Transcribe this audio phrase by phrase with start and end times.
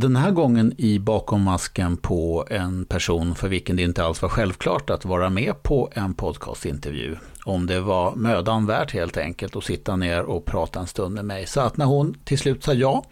[0.00, 4.28] Den här gången i Bakom masken på en person för vilken det inte alls var
[4.28, 7.16] självklart att vara med på en podcastintervju.
[7.44, 11.24] Om det var mödan värt helt enkelt att sitta ner och prata en stund med
[11.24, 11.46] mig.
[11.46, 13.04] Så att när hon till slut sa ja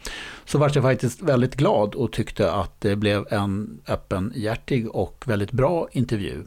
[0.44, 5.52] så var jag faktiskt väldigt glad och tyckte att det blev en öppenhjärtig och väldigt
[5.52, 6.44] bra intervju.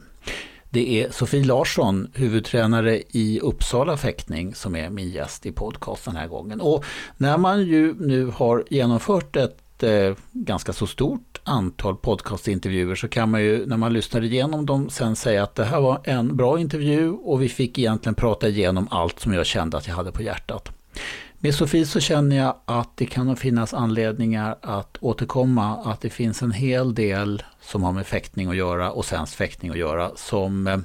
[0.70, 6.16] Det är Sofie Larsson, huvudtränare i Uppsala fäktning, som är min gäst i podcast den
[6.16, 6.60] här gången.
[6.60, 6.84] Och
[7.16, 13.30] när man ju nu har genomfört ett eh, ganska så stort antal podcastintervjuer så kan
[13.30, 16.60] man ju när man lyssnar igenom dem sen säga att det här var en bra
[16.60, 20.22] intervju och vi fick egentligen prata igenom allt som jag kände att jag hade på
[20.22, 20.72] hjärtat.
[21.38, 26.42] Med Sofie så känner jag att det kan finnas anledningar att återkomma, att det finns
[26.42, 30.66] en hel del som har med fäktning att göra och svensk fäktning att göra som
[30.66, 30.78] eh,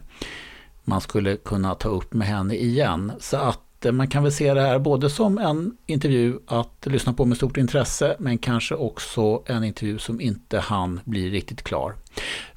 [0.84, 3.12] man skulle kunna ta upp med henne igen.
[3.20, 7.26] Så att man kan väl se det här både som en intervju att lyssna på
[7.26, 11.96] med stort intresse men kanske också en intervju som inte han blir riktigt klar.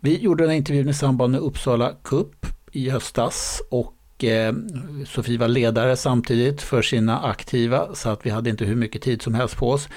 [0.00, 4.53] Vi gjorde den här intervjun i samband med Uppsala Cup i höstas och Eh,
[5.06, 9.22] Sofie var ledare samtidigt för sina aktiva så att vi hade inte hur mycket tid
[9.22, 9.88] som helst på oss.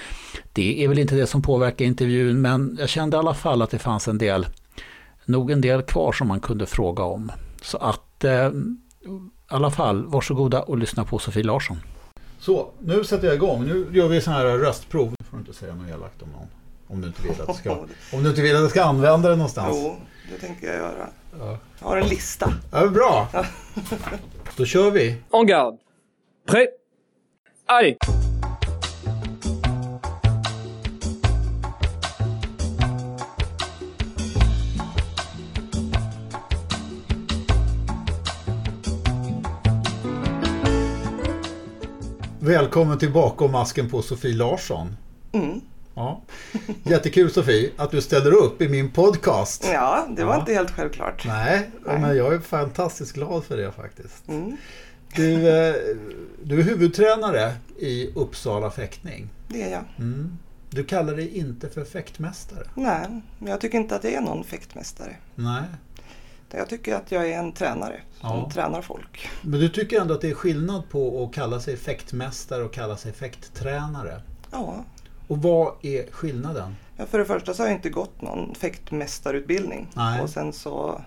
[0.54, 3.70] Det är väl inte det som påverkar intervjun men jag kände i alla fall att
[3.70, 4.48] det fanns en del,
[5.26, 7.32] nog en del kvar som man kunde fråga om.
[7.62, 8.52] Så att eh,
[9.52, 11.78] alla fall, varsågoda och lyssna på Sofie Larsson.
[12.40, 13.66] Så, nu sätter jag igång.
[13.66, 15.10] Nu gör vi sån här röstprov.
[15.10, 16.48] Nu får du inte säga något elakt om någon.
[16.88, 17.72] Om du inte vill att du ska,
[18.14, 19.78] om du inte vill att du ska använda det någonstans.
[19.80, 19.96] Jo,
[20.32, 21.08] det tänker jag göra.
[21.40, 21.58] Ja.
[21.80, 22.54] Jag har en lista.
[22.72, 23.28] Ja, bra.
[24.58, 25.16] Då kör vi.
[25.32, 25.78] En garde.
[26.48, 26.68] Prêt.
[27.66, 27.98] Allez.
[42.52, 44.96] Välkommen till Bakom masken på Sofie Larsson.
[45.32, 45.62] Mm.
[45.96, 46.22] Ja.
[46.84, 49.70] Jättekul Sofie att du ställer upp i min podcast.
[49.74, 50.40] Ja, det var ja.
[50.40, 51.26] inte helt självklart.
[51.28, 54.28] Nej, Nej, men jag är fantastiskt glad för det faktiskt.
[54.28, 54.58] Mm.
[55.16, 55.76] Du, eh,
[56.44, 59.30] du är huvudtränare i Uppsala fäktning.
[59.48, 59.84] Det är jag.
[59.98, 60.38] Mm.
[60.70, 62.68] Du kallar dig inte för fäktmästare.
[62.76, 65.16] Nej, jag tycker inte att jag är någon fäktmästare.
[65.36, 65.64] Nej.
[66.54, 68.50] Jag tycker att jag är en tränare som ja.
[68.54, 69.30] tränar folk.
[69.42, 72.98] Men du tycker ändå att det är skillnad på att kalla sig fäktmästare och kalla
[72.98, 74.22] sig fäkttränare?
[74.52, 74.86] Ja,
[75.28, 76.76] och vad är skillnaden?
[76.98, 79.88] Ja, för det första så har jag inte gått någon fäktmästarutbildning.
[79.94, 80.22] Nej.
[80.22, 81.02] Och sen så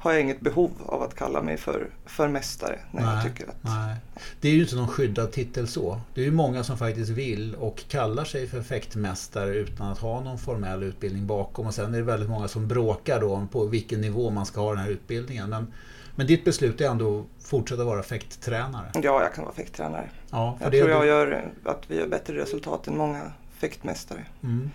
[0.00, 2.78] har jag inget behov av att kalla mig för, för mästare.
[2.90, 3.96] När nej, jag tycker att, nej.
[4.40, 6.00] Det är ju inte någon skyddad titel så.
[6.14, 10.20] Det är ju många som faktiskt vill och kallar sig för fäktmästare utan att ha
[10.20, 11.66] någon formell utbildning bakom.
[11.66, 14.60] Och sen är det väldigt många som bråkar då om på vilken nivå man ska
[14.60, 15.50] ha den här utbildningen.
[15.50, 15.72] Men,
[16.14, 18.90] men ditt beslut är ändå att fortsätta vara fäkttränare?
[18.94, 20.10] Ja, jag kan vara fäkttränare.
[20.30, 24.24] Ja, jag tror jag gör att vi gör bättre resultat än många fäktmästare.
[24.42, 24.70] Mm.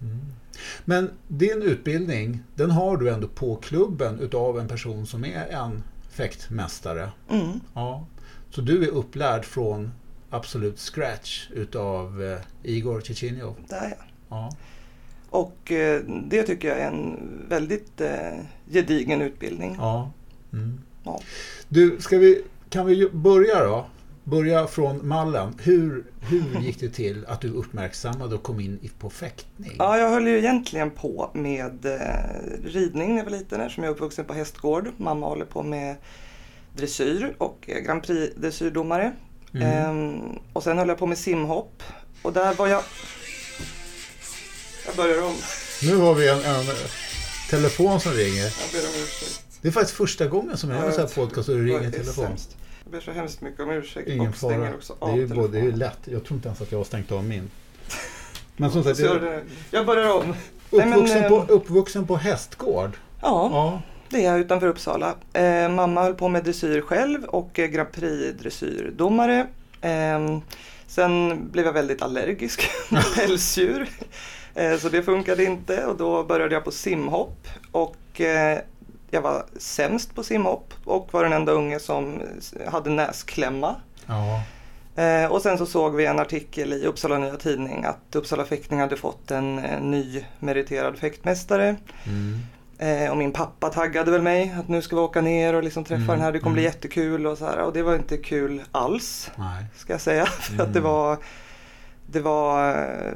[0.00, 0.20] Mm.
[0.84, 5.82] Men din utbildning, den har du ändå på klubben utav en person som är en
[6.10, 7.10] fäktmästare.
[7.30, 7.60] Mm.
[7.74, 8.06] Ja.
[8.50, 9.92] Så du är upplärd från
[10.30, 13.56] absolut scratch utav eh, Igor Chichinjov?
[13.68, 14.04] Det är jag.
[14.28, 14.50] Ja.
[15.30, 17.18] Och eh, det tycker jag är en
[17.48, 18.38] väldigt eh,
[18.70, 19.76] gedigen utbildning.
[19.78, 20.10] Ja.
[20.52, 20.80] Mm.
[21.04, 21.20] ja.
[21.68, 23.86] Du, ska vi, kan vi börja då?
[24.28, 25.54] Börja från mallen.
[25.62, 29.76] Hur, hur gick det till att du uppmärksammade och kom in på fäktning?
[29.78, 32.00] Ja, jag höll ju egentligen på med eh,
[32.64, 34.88] ridning när jag var liten eftersom jag är uppvuxen på hästgård.
[34.96, 35.96] Mamma håller på med
[36.76, 39.12] dressyr och är Grand Prix-dressyrdomare.
[39.54, 39.68] Mm.
[39.68, 41.82] Ehm, och sen höll jag på med simhopp.
[42.22, 42.82] Och där var jag...
[44.86, 45.34] Jag börjar om.
[45.82, 46.64] Nu har vi en, en
[47.50, 48.44] telefon som ringer.
[48.44, 49.42] Jag ber om ursäkt.
[49.62, 51.82] Det är faktiskt första gången som jag gör en sån här podcast och det ringer
[51.82, 52.26] en telefon.
[52.26, 52.56] Sämst.
[52.86, 54.74] Jag ber så hemskt mycket om ursäkt Ingen och stänger fara.
[54.74, 55.98] också av det är, ju både, det är ju lätt.
[56.04, 57.50] Jag tror inte ens att jag har stängt av min.
[58.56, 60.34] Men som sagt, jag, jag börjar om.
[60.70, 62.90] Uppvuxen, Nej, men, på, eh, uppvuxen på hästgård?
[63.22, 63.82] Ja, Ja.
[64.10, 65.14] det är jag utanför Uppsala.
[65.32, 69.46] Eh, mamma höll på med dressyr själv och eh, Grand Prix-dressyrdomare.
[69.80, 70.38] Eh,
[70.86, 73.88] sen blev jag väldigt allergisk mot pälsdjur.
[74.54, 77.46] Eh, så det funkade inte och då började jag på simhopp.
[77.72, 78.58] Och eh,
[79.16, 82.22] jag var sämst på simhopp och var den enda unge som
[82.68, 83.76] hade näsklämma.
[84.06, 84.42] Ja.
[85.02, 88.80] Eh, och sen så såg vi en artikel i Uppsala Nya Tidning att Uppsala fäktning
[88.80, 91.76] hade fått en, en ny meriterad fäktmästare.
[92.04, 92.40] Mm.
[92.78, 95.84] Eh, och min pappa taggade väl mig att nu ska vi åka ner och liksom
[95.84, 96.72] träffa Mm, den här, det kommer bli mm.
[96.72, 97.58] jättekul och så här.
[97.58, 99.64] Och det var inte kul alls, Nej.
[99.76, 100.26] ska jag säga.
[100.56, 100.90] För att det Mm.
[100.90, 101.18] var,
[102.06, 103.12] det var eh,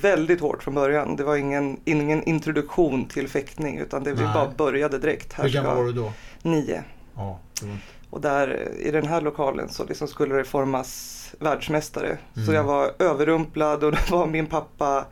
[0.00, 1.16] väldigt hårt från början.
[1.16, 5.32] Det var ingen, ingen introduktion till fäktning utan det vi bara började direkt.
[5.32, 6.12] Här Hur gammal var du då?
[6.42, 6.84] Nio.
[7.14, 7.76] Ja, var...
[8.10, 12.18] Och där i den här lokalen så liksom skulle det formas världsmästare.
[12.34, 12.54] Så Mm.
[12.54, 15.06] jag var överrumplad och det var min pappa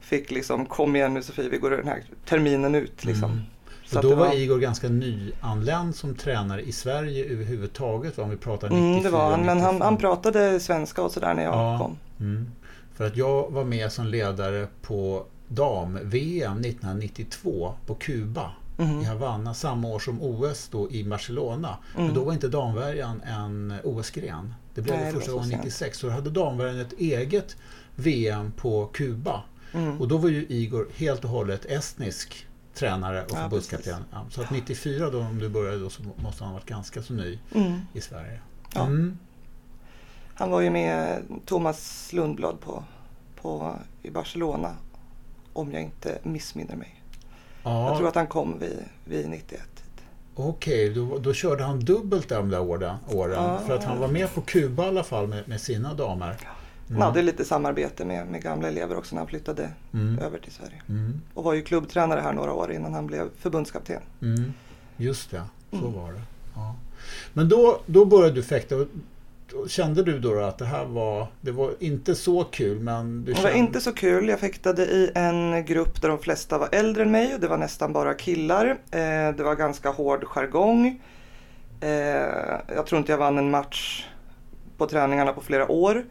[0.00, 3.30] fick liksom kom igen nu Sofie, vi går den här terminen ut liksom.
[3.30, 3.42] Mm.
[3.94, 8.88] Så då var Igor ganska nyanländ som tränare i Sverige överhuvudtaget, om vi pratar 94,
[8.90, 9.80] Mm, det var han, men han, 95.
[9.80, 11.78] han pratade svenska och sådär när jag Ja.
[11.78, 11.96] kom.
[12.20, 12.50] Mm.
[12.94, 19.00] För att jag var med som ledare på dam-VM 1992 på Kuba Mhm.
[19.00, 21.76] i Havanna samma år som OS då i Barcelona.
[21.94, 22.06] Mm.
[22.06, 24.54] Men då var inte damvärjan en OS-gren.
[24.74, 25.62] Det blev Nej, det första gången sent.
[25.64, 25.98] 96.
[25.98, 27.56] Så då hade damvärjan ett eget
[27.96, 29.42] VM på Kuba.
[29.74, 30.00] Mm.
[30.00, 34.04] Och då var ju Igor helt och hållet estnisk tränare och förbundskapten.
[34.12, 37.02] Ja, så att 94 då om du började då så måste han ha varit ganska
[37.02, 37.80] så ny Mm.
[37.92, 38.40] i Sverige.
[38.76, 39.18] Mm.
[40.34, 42.84] Han var ju med Thomas Lundblad på,
[43.40, 44.76] på, i Barcelona.
[45.52, 47.02] Om jag inte missminner mig.
[47.62, 49.60] Ja, Jag tror att han kom vid, vid 91.
[50.34, 52.96] Okej, då, då körde han dubbelt de där åren.
[53.08, 53.66] åren.
[53.66, 56.36] För att han var med på Kuba i alla fall med, med sina damer.
[56.88, 60.18] Han hade lite samarbete med, med gamla elever också när han flyttade Mm.
[60.18, 60.82] över till Sverige.
[60.88, 61.20] Mm.
[61.34, 64.02] Och var ju klubbtränare här några år innan han blev förbundskapten.
[64.22, 64.52] Mm.
[64.96, 65.92] Just det, så Mm.
[65.92, 66.20] var det.
[66.54, 66.74] Ja.
[67.32, 68.74] Men då, då började du fäkta.
[69.68, 73.42] Kände du då att det här var, det var inte så kul men Det var
[73.42, 73.58] kände...
[73.58, 74.28] inte så kul.
[74.28, 77.56] Jag fäktade i en grupp där de flesta var äldre än mig och det var
[77.56, 78.66] nästan bara killar.
[78.90, 81.00] Eh, det var ganska hård jargong.
[81.80, 81.88] Eh,
[82.74, 84.06] jag tror inte jag vann en match
[84.78, 86.04] på träningarna på flera år.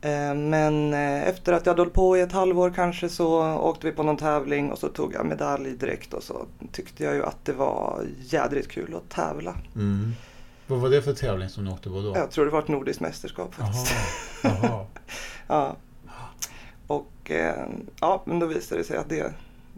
[0.00, 3.86] Eh, men eh, efter att jag hade hållit på i ett halvår kanske så åkte
[3.86, 7.24] vi på någon tävling och så tog jag medalj direkt och så tyckte jag ju
[7.24, 9.54] att det var jädrigt kul att tävla.
[9.74, 10.12] Mm.
[10.66, 12.16] Vad var det för tävling som du åkte på då?
[12.16, 13.94] Jag tror det var ett nordiskt mästerskap faktiskt.
[14.42, 14.54] Jaha.
[14.62, 14.86] Jaha.
[15.48, 15.76] Ja.
[16.86, 17.66] Och eh,
[18.00, 19.32] ja, men då visade det sig att det,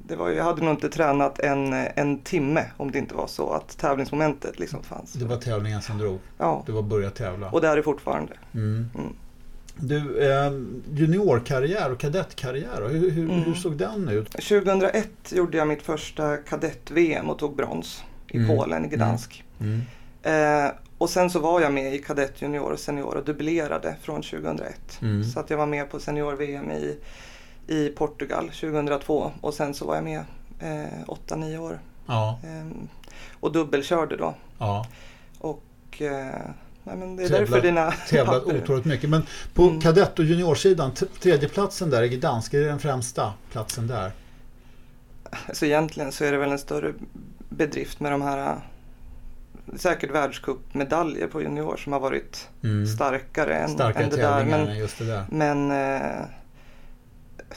[0.07, 3.27] det var ju, jag hade nog inte tränat en, en timme om det inte var
[3.27, 5.13] så att tävlingsmomentet liksom fanns.
[5.13, 6.19] Det var tävlingen som drog.
[6.39, 7.51] Ja, Det var börja tävla.
[7.51, 8.33] och det är det fortfarande.
[8.55, 8.91] Mm.
[8.95, 9.13] Mm.
[9.81, 10.53] Du, eh,
[10.95, 13.43] juniorkarriär och kadettkarriär, hur, hur, Mm.
[13.43, 14.31] hur såg den ut?
[14.33, 18.49] 2001 gjorde jag mitt första kadett-VM och tog brons i Mm.
[18.57, 19.45] Polen, i Gdansk.
[19.61, 19.81] Mm.
[20.23, 24.23] Eh, och sen så var jag med i kadett, junior och senior och dubblerade från
[24.23, 24.99] 2001.
[25.03, 25.25] Mm.
[25.25, 26.97] Så att jag var med på senior-VM i,
[27.67, 30.21] i Portugal 2002 och sen så var jag med
[30.61, 31.79] eh, 8-9 år.
[32.07, 32.89] Ja, Ehm,
[33.41, 34.35] och dubbelkörde då.
[34.59, 34.87] ja.
[35.39, 35.63] Och
[36.03, 36.51] eh,
[36.89, 39.11] nej, men det är Tävlat- därför dina Tävlat otroligt mycket.
[39.11, 39.23] Men
[39.55, 39.81] på Mm.
[39.81, 40.91] kadett och juniorsidan,
[41.21, 44.13] tredjeplatsen där i Gdansk, är det den främsta platsen där?
[45.53, 46.93] Så egentligen så är det väl en större
[47.49, 48.57] bedrift med de här eh,
[49.77, 52.87] säkert världscupmedaljer på junior som har varit Mm.
[52.87, 54.45] starkare än, Starkare än det där.
[54.45, 54.67] Men,
[54.99, 55.25] det där.
[55.31, 56.25] men eh,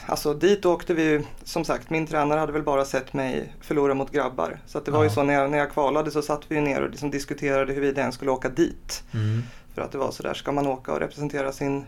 [0.06, 3.94] alltså dit åkte vi ju, som sagt min tränare hade väl bara sett mig förlora
[3.94, 4.58] mot grabbar.
[4.66, 5.14] Så det var ju Ja.
[5.14, 8.02] så när jag, när jag kvalade så satt vi ju ner och liksom diskuterade huruvida
[8.02, 9.04] jag skulle åka dit.
[9.14, 9.42] Mm.
[9.74, 11.84] För att det var sådär, ska man åka och representera sin,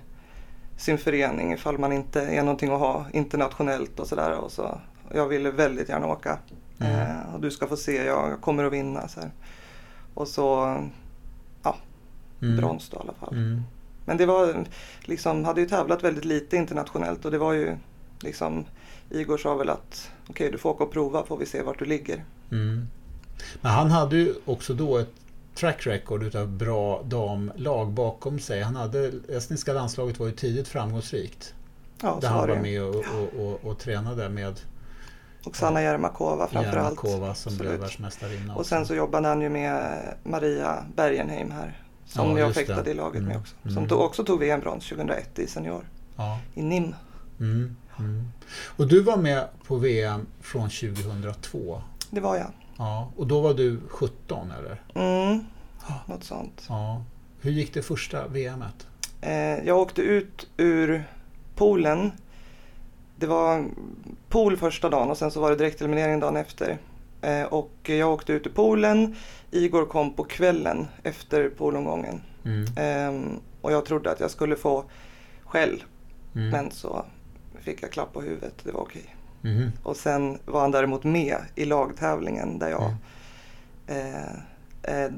[0.77, 4.33] sin förening ifall man inte är någonting att ha internationellt och sådär.
[4.33, 4.81] Och så,
[5.15, 6.39] jag ville väldigt gärna åka.
[6.81, 6.93] Mm.
[7.01, 9.09] Eh, och du ska få se, jag kommer att vinna.
[9.09, 9.31] Så här.
[10.15, 10.77] Och så,
[11.63, 11.77] ja,
[12.43, 12.57] Mm.
[12.57, 13.33] brons då i alla fall.
[13.35, 13.63] Mm.
[14.07, 14.65] Men det var
[15.01, 17.77] liksom, hade ju tävlat väldigt lite internationellt och det var ju
[18.21, 18.65] liksom
[19.11, 21.85] Igor sa väl att okej du får åka och prova får vi se vart du
[21.85, 22.25] ligger.
[22.53, 22.89] Mm.
[23.61, 25.13] Men han hade ju också då ett
[25.55, 28.63] track record utav bra damlag bakom sig.
[28.63, 31.55] Han hade, estniska landslaget var ju tidigt framgångsrikt.
[32.03, 34.61] Ja, där så han var med och, och, och, och tränade med
[35.45, 36.77] Och Sanna Jermakova framförallt.
[36.77, 37.83] Jermakova som blev Absolut.
[37.83, 38.55] världsmästarinna.
[38.55, 41.81] Och sen så jobbade han ju med Maria Bergenheim här.
[42.07, 42.91] Som Ja, jag fäktade det.
[42.91, 43.55] i laget Mm, med också.
[43.63, 43.89] Som mm.
[43.89, 45.89] tog, också tog VM-brons 2001 i senior.
[46.17, 46.39] Ja.
[46.55, 46.95] I NIM.
[47.41, 47.77] Mm.
[47.99, 48.29] Mm.
[48.77, 51.83] Och du var med på VM från 2002.
[52.11, 52.51] Det var jag.
[52.77, 53.13] Ja.
[53.17, 54.83] Och då var du 17 eller?
[54.95, 55.45] Mm,
[56.07, 56.65] något sånt.
[56.69, 57.03] Ja.
[57.41, 58.87] Hur gick det första VMet?
[59.21, 61.05] Eh, jag åkte ut ur
[61.55, 62.13] poolen.
[63.17, 63.65] Det var
[64.29, 66.79] pool första dagen och sen så var det direkteliminering dagen efter.
[67.23, 69.17] Eh, och jag åkte ut ur poolen.
[69.51, 72.21] Igor kom på kvällen efter poolomgången.
[72.45, 72.67] Mm.
[72.77, 74.85] Ehm, och jag trodde att jag skulle få
[75.45, 75.85] skäll.
[76.35, 76.51] Mm.
[76.51, 77.05] Men så
[77.65, 78.55] fick jag klapp på huvudet.
[78.63, 79.15] Det var okej.
[79.41, 79.73] Mhm.
[79.83, 82.93] Och sen var han däremot med i lagtävlingen där jag
[83.87, 84.07] Mm.
[84.83, 85.11] eh, eh,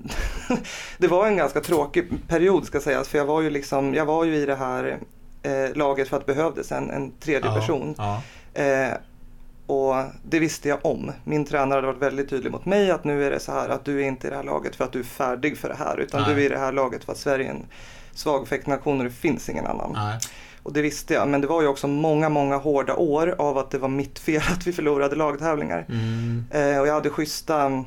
[0.99, 4.25] Det var en ganska tråkig period ska sägas för jag var ju liksom, jag var
[4.25, 4.99] ju i det här
[5.43, 7.95] eh, laget för att det behövdes en, en tredje Ja, person.
[7.99, 8.23] Ja.
[8.63, 8.93] Eh,
[9.67, 11.13] och det visste jag om.
[11.25, 13.85] Min tränare hade varit väldigt tydlig mot mig att nu är det så här att
[13.85, 15.97] du är inte i det här laget för att du är färdig för det här
[16.01, 16.35] utan Nej.
[16.35, 17.67] du är i det här laget för att Sverige är en
[18.13, 19.93] svag fäktnation och det finns ingen annan.
[19.95, 20.19] Nej.
[20.67, 23.71] Och det visste jag, men det var ju också många, många hårda år av att
[23.71, 25.87] det var mitt fel att vi förlorade lagtävlingar.
[25.89, 26.45] Mm.
[26.51, 27.85] Eh, och jag hade schyssta,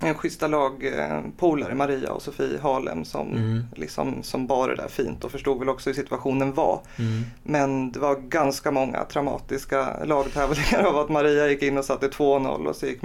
[0.00, 3.64] en schyssta lagpolare, Maria och Sofie Harlem som, Mm.
[3.76, 6.80] liksom, som bar det där fint och förstod väl också hur situationen var.
[6.98, 7.22] Mm.
[7.42, 12.66] Men det var ganska många traumatiska lagtävlingar av att Maria gick in och satte 2-0
[12.66, 13.00] och så gick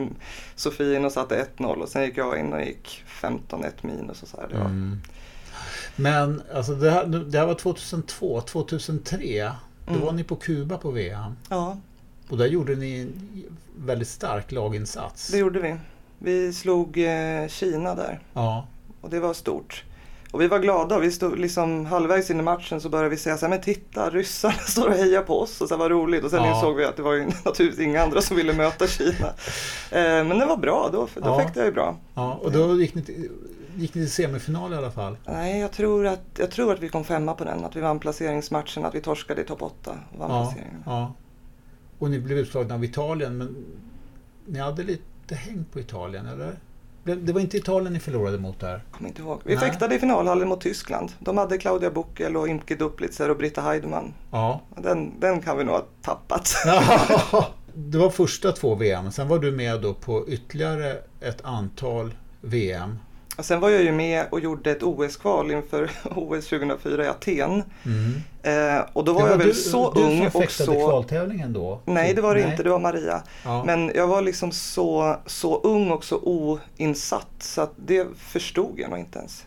[0.56, 4.28] Sofie in och satte 1-0 och sen gick jag in och gick 15-1 minus och
[4.30, 4.48] så här.
[4.48, 4.98] Det var, Mm.
[5.98, 9.52] Men alltså det, här, det här var 2002, 2003.
[9.88, 10.06] Då Mm.
[10.06, 11.32] var ni på Kuba på VM.
[11.50, 11.78] Ja,
[12.30, 13.14] Och där gjorde ni en
[13.86, 15.28] väldigt stark laginsats.
[15.28, 15.76] det gjorde vi.
[16.20, 18.68] Vi slog eh, Kina där Ja.
[19.02, 19.84] och det var stort.
[20.32, 21.00] Och vi var glada.
[21.00, 24.10] Vi stod liksom halvvägs in i matchen så började vi säga så här, men titta
[24.10, 26.24] ryssarna står och hejar på oss och så här, vad roligt.
[26.24, 26.56] Och sen Ja.
[26.56, 29.28] insåg vi att det var ju naturligtvis inga andra som ville möta Kina.
[29.92, 31.38] Eh, men det var bra, då, då Ja.
[31.40, 31.96] fäktade jag ju bra.
[32.14, 32.34] ja.
[32.34, 33.30] Och då gick ni, till,
[33.78, 35.18] gick ni till semifinal i alla fall.
[35.26, 37.66] Nej, jag tror, att, jag tror att vi kom femma på den.
[37.66, 39.92] Att vi vann placeringsmatchen, att vi torskade i topp åtta.
[40.14, 40.54] och Vann Ja,
[40.86, 41.14] ja.
[42.00, 43.66] Och ni blev utslagna av Italien, men
[44.46, 46.56] ni hade lite häng på Italien, eller?
[47.16, 48.84] Det- var inte Italien ni förlorade mot där?
[48.92, 49.42] Kommer inte ihåg.
[49.44, 49.64] Vi Nej.
[49.70, 51.12] fäktade i finalhallen mot Tyskland.
[51.20, 54.14] De hade Claudia Buckel och Imke Duplitzer och Britta Heidemann.
[54.32, 54.62] Ja.
[54.78, 56.50] Den, den kan vi nog ha tappat.
[57.74, 59.12] det var första två VM.
[59.12, 63.00] Sen var du med då på ytterligare ett antal VM.
[63.40, 65.84] Sen var jag ju med och gjorde ett OS-kval inför
[66.16, 67.64] OS 2004 i Aten.
[67.86, 68.14] Mm.
[68.44, 70.74] Eh, och då var Det jag väl du, så du ung och så...
[70.74, 71.80] kvaltävlingen då?
[71.86, 72.52] Nej, det var det Nej.
[72.52, 72.64] inte.
[72.64, 73.24] Det var Maria.
[73.44, 73.64] Ja.
[73.64, 78.90] Men jag var liksom så, så ung och så oinsatt så att det förstod jag
[78.90, 79.46] nog inte ens.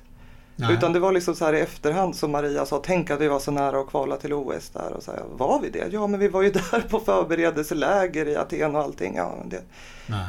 [0.60, 0.74] Nej.
[0.74, 3.38] Utan det var liksom så här i efterhand som Maria sa, tänk att vi var
[3.38, 4.92] så nära att kvala till OS där.
[4.92, 5.88] Och så här, var vi det?
[5.92, 9.14] Ja, men vi var ju där på förberedelseläger i Aten och allting.
[9.16, 9.62] Ja, det,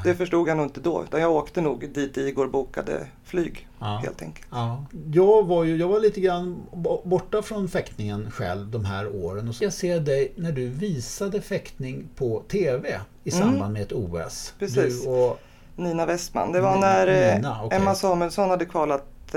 [0.03, 1.03] det förstod jag nog inte då.
[1.03, 3.85] Utan jag åkte nog dit Igor bokade flyg Ja.
[4.03, 4.47] helt enkelt.
[4.51, 4.85] Ja.
[5.13, 9.47] Jag, var ju, jag var lite grann bo- borta från fäktningen själv de här åren.
[9.49, 13.47] Och så jag ser dig när du visade fäktning på TV i Mm.
[13.49, 14.53] samband med ett OS.
[14.59, 15.05] Precis.
[15.75, 16.51] Nina Westman.
[16.51, 17.77] Det var Nina, när eh, Nina, okej.
[17.77, 19.35] Emma Samuelsson hade kvalat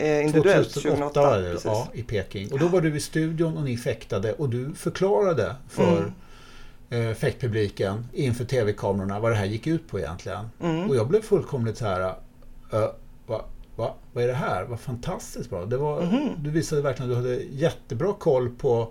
[0.00, 1.20] eh, individuellt 2008 2008.
[1.20, 2.52] var det, ja, i Peking.
[2.52, 6.12] Och då var du i studion och ni fäktade och du förklarade för
[6.90, 10.48] eh, fäktpubliken inför TV-kamerorna vad det här gick ut på egentligen.
[10.62, 10.90] Mm.
[10.90, 12.00] Och jag blev fullkomligt så här,
[12.74, 12.86] uh,
[13.26, 13.44] va,
[13.76, 14.64] va, vad är det här?
[14.64, 15.64] Vad fantastiskt bra.
[15.64, 16.28] Det var, Mhm.
[16.38, 18.88] Du visade verkligen att du hade jättebra koll på,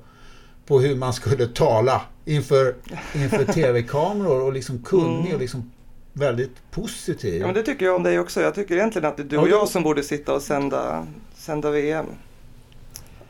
[0.68, 2.76] på hur man skulle tala inför,
[3.16, 5.34] inför TV-kameror och liksom kunnig Mm.
[5.34, 5.72] och liksom
[6.20, 7.40] väldigt positiv.
[7.42, 8.42] Ja, men det tycker jag om dig också.
[8.42, 11.72] Jag tycker egentligen att det är du och jag som borde sitta och sända, sända
[11.72, 12.06] VM.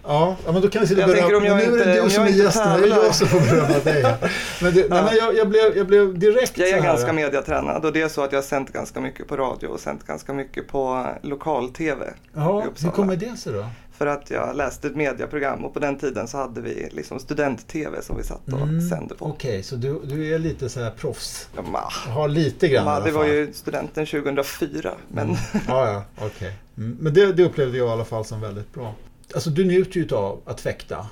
[0.04, 1.40] Ja, men då kan vi sitta och berömma.
[1.40, 3.80] nu är inte- det du om som är gästen, det är jag som får berömma
[3.84, 4.04] dig.
[4.62, 5.04] Men, det, nej, Ja.
[5.06, 8.24] men jag, jag, blev, jag blev direkt Jag är ganska mediatränad och det är så
[8.24, 12.14] att jag har sänt ganska mycket på radio och sänt ganska mycket på lokal-tv.
[12.34, 13.66] Ja, hur kommer det sig då?
[14.00, 18.02] För att jag läste ett mediaprogram och på den tiden så hade vi liksom student-tv
[18.02, 19.26] som vi satt och Mm, sände på.
[19.26, 21.48] Okej, så du, du är lite så här proffs.
[21.56, 21.80] Ja, ma.
[22.14, 24.94] Har lite grann Ma, det var ju studenten 2004.
[25.08, 25.38] Men Mm.
[25.68, 26.54] Ja, ja, okej.
[26.78, 26.98] Mm.
[27.00, 28.96] Men det, det upplevde jag i alla fall som väldigt bra.
[29.34, 31.08] Alltså du njuter ju av att fäkta.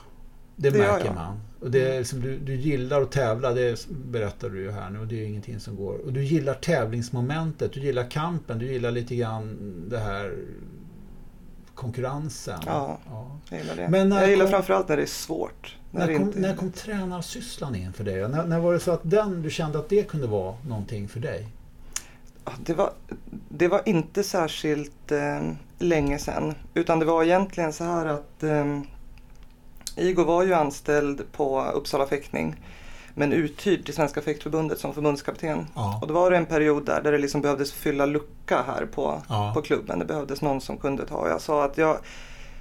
[0.55, 1.39] Det, Det märker man.
[1.59, 4.99] Och det är liksom, du, du gillar att tävla, det berättar du ju här nu
[4.99, 5.93] och det är ju ingenting som går.
[6.05, 9.57] Och du gillar tävlingsmomentet, du gillar kampen, du gillar lite grann
[9.89, 10.33] det här
[11.77, 12.59] konkurrensen.
[12.65, 12.97] Ja.
[13.49, 13.87] jag gillar det.
[13.87, 15.75] Men när jag gillar kom- framförallt när det är svårt.
[15.91, 16.39] När När kom, inte...
[16.39, 18.29] när kom tränarsysslan in för dig?
[18.29, 21.19] När, när var det så att den, du kände att det kunde vara någonting för
[21.19, 21.47] dig?
[22.45, 22.91] Ja, Det var,
[23.49, 25.41] det var inte särskilt eh,
[25.79, 26.55] länge sedan.
[26.73, 28.79] Utan det var egentligen så här att eh,
[29.95, 32.55] Igor var ju anställd på Uppsala fäktning.
[33.19, 35.67] Men uthyrd till Svenska fäktförbundet som förbundskapten.
[35.75, 35.99] Ja.
[36.01, 39.21] Och då var det en period där, där det liksom behövdes fylla lucka här på,
[39.29, 39.51] Ja.
[39.55, 39.99] på klubben.
[39.99, 41.29] Det behövdes någon som kunde ta.
[41.29, 41.97] Jag sa att jag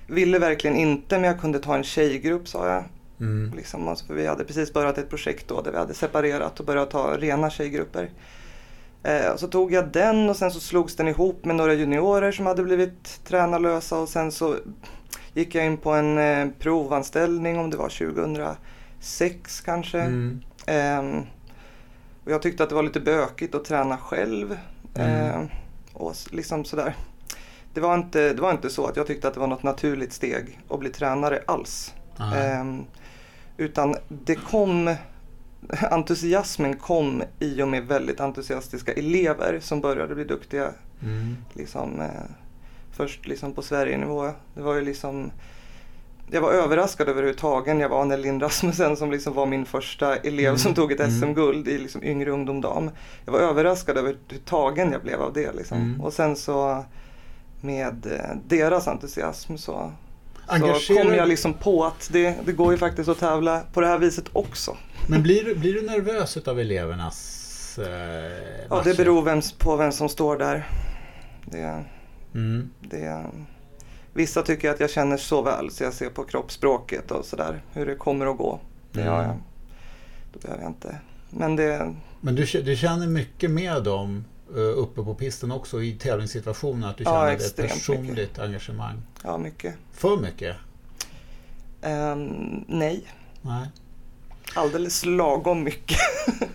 [0.07, 2.85] ville verkligen inte men jag kunde ta en tjejgrupp sa jag.
[3.21, 3.53] Mm.
[3.57, 6.67] Liksom, alltså, för vi hade precis börjat ett projekt då där vi hade separerat och
[6.67, 8.11] börjat ta rena tjejgrupper.
[9.03, 12.33] Eh, och så tog jag den och sen så slogs den ihop med några juniorer
[12.33, 14.57] som hade blivit tränarlösa och sen så
[15.35, 17.89] gick jag in på en eh, provanställning om det var
[19.07, 20.01] 2006 kanske.
[20.01, 20.41] Mm.
[20.67, 21.23] Ehm,
[22.25, 24.59] och jag tyckte att det var lite bökigt att träna själv.
[24.95, 25.49] Ehm,
[25.93, 26.97] och liksom sådär.
[27.75, 30.13] Det var, inte, det var inte så att jag tyckte att det var något naturligt
[30.13, 31.95] steg att bli tränare alls.
[32.19, 32.51] Nej.
[32.51, 32.85] Ehm,
[33.57, 34.95] utan det kom,
[35.91, 40.71] entusiasmen kom i och med väldigt entusiastiska elever som började bli duktiga.
[41.03, 41.37] Mm.
[41.55, 42.31] Liksom, eh,
[42.93, 44.31] först liksom på Sverigenivå.
[44.55, 45.31] Det var ju liksom
[46.31, 49.67] jag var överraskad över hur tagen jag var när Linn Rasmussen som liksom var min
[49.67, 50.59] första elev Mm.
[50.59, 51.11] som tog ett Mm.
[51.21, 52.91] SM-guld i liksom yngre ungdom dam.
[53.25, 55.53] Jag var överraskad över hur tagen jag blev av det.
[55.53, 55.79] Liksom.
[55.79, 56.01] Mm.
[56.01, 56.85] Och sen så
[57.61, 59.93] med eh, deras entusiasm så, så
[60.47, 63.87] Engagerar- kom jag liksom på att det, det går ju faktiskt att tävla på det
[63.87, 64.77] här viset också.
[65.09, 69.93] Men blir du, blir du nervös av elevernas eh, Ja, det beror vem, på vem
[69.93, 70.69] som står där.
[71.45, 71.85] Det,
[72.35, 72.71] Mm.
[72.81, 73.25] det,
[74.17, 77.87] vissa tycker att jag känner så väl så jag ser på kroppsspråket och sådär hur
[77.87, 78.61] det kommer att gå.
[78.93, 79.13] Det Mm.
[79.13, 79.37] har jag.
[80.33, 80.99] Då behöver jag inte.
[81.31, 85.93] Men det, Men du, du känner mycket med dem eh, uppe på pisten också i
[85.93, 86.91] tävlingssituationer?
[86.91, 89.03] Att du Ja, känner ett extremt personligt engagemang?
[89.25, 89.75] ja mycket.
[89.93, 90.57] För mycket?
[91.83, 93.05] Ehm, nej,
[93.43, 93.67] Nej.
[94.55, 95.99] alldeles lagom mycket.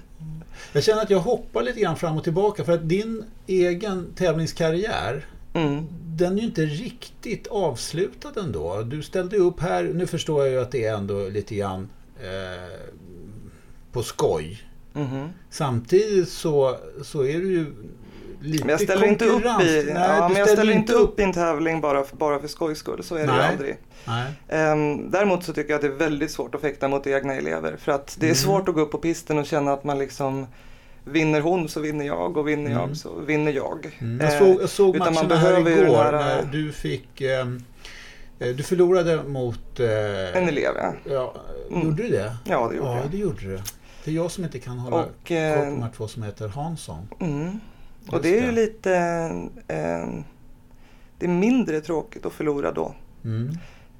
[0.74, 5.26] Jag känner att jag hoppar lite grann fram och tillbaka för att din egen tävlingskarriär
[5.54, 5.88] Mm.
[6.18, 8.82] Den är ju inte riktigt avslutad ändå.
[8.82, 11.90] Du ställde upp här, nu förstår jag ju att det är ändå lite grann
[12.20, 12.80] eh,
[13.92, 14.64] på skoj.
[14.94, 15.30] Mhm.
[15.50, 17.66] Samtidigt så, så är du ju
[18.42, 21.24] lite Men jag ställer inte upp i, Nej, ja, men jag ställer inte upp i
[21.24, 23.04] en tävling bara för, bara för skojs skull.
[23.04, 23.52] Så är det ju Nej.
[23.52, 23.78] aldrig.
[24.08, 24.32] Nej.
[24.48, 27.76] Ehm, däremot så tycker jag att det är väldigt svårt att fäkta mot egna elever.
[27.78, 28.36] För att det är Mm.
[28.36, 30.48] svårt att gå upp på pisten och känna att man liksom
[31.06, 32.82] Vinner hon så vinner jag och vinner Mm.
[32.90, 33.98] jag så vinner jag.
[34.00, 34.20] Mm.
[34.26, 37.22] Jag såg, jag såg utan matcherna här igår här, när eh, du fick...
[37.22, 37.64] ehm,
[38.40, 39.80] Eh, du förlorade mot...
[39.80, 40.94] Eh, En elev ja.
[41.10, 41.34] Ja,
[41.72, 41.84] Mm.
[41.88, 42.36] Gjorde du det?
[42.46, 43.12] Ja det gjorde Ja, jag.
[43.12, 43.60] det gjorde du.
[44.04, 46.24] Det är jag som inte kan hålla Och, koll eh, på de här två som
[46.24, 47.08] heter Hansson.
[47.20, 47.60] Mm.
[48.12, 48.92] Och det är ju lite
[49.68, 50.08] eh,
[51.18, 52.96] Det är mindre tråkigt att förlora då.
[53.24, 53.50] Mm.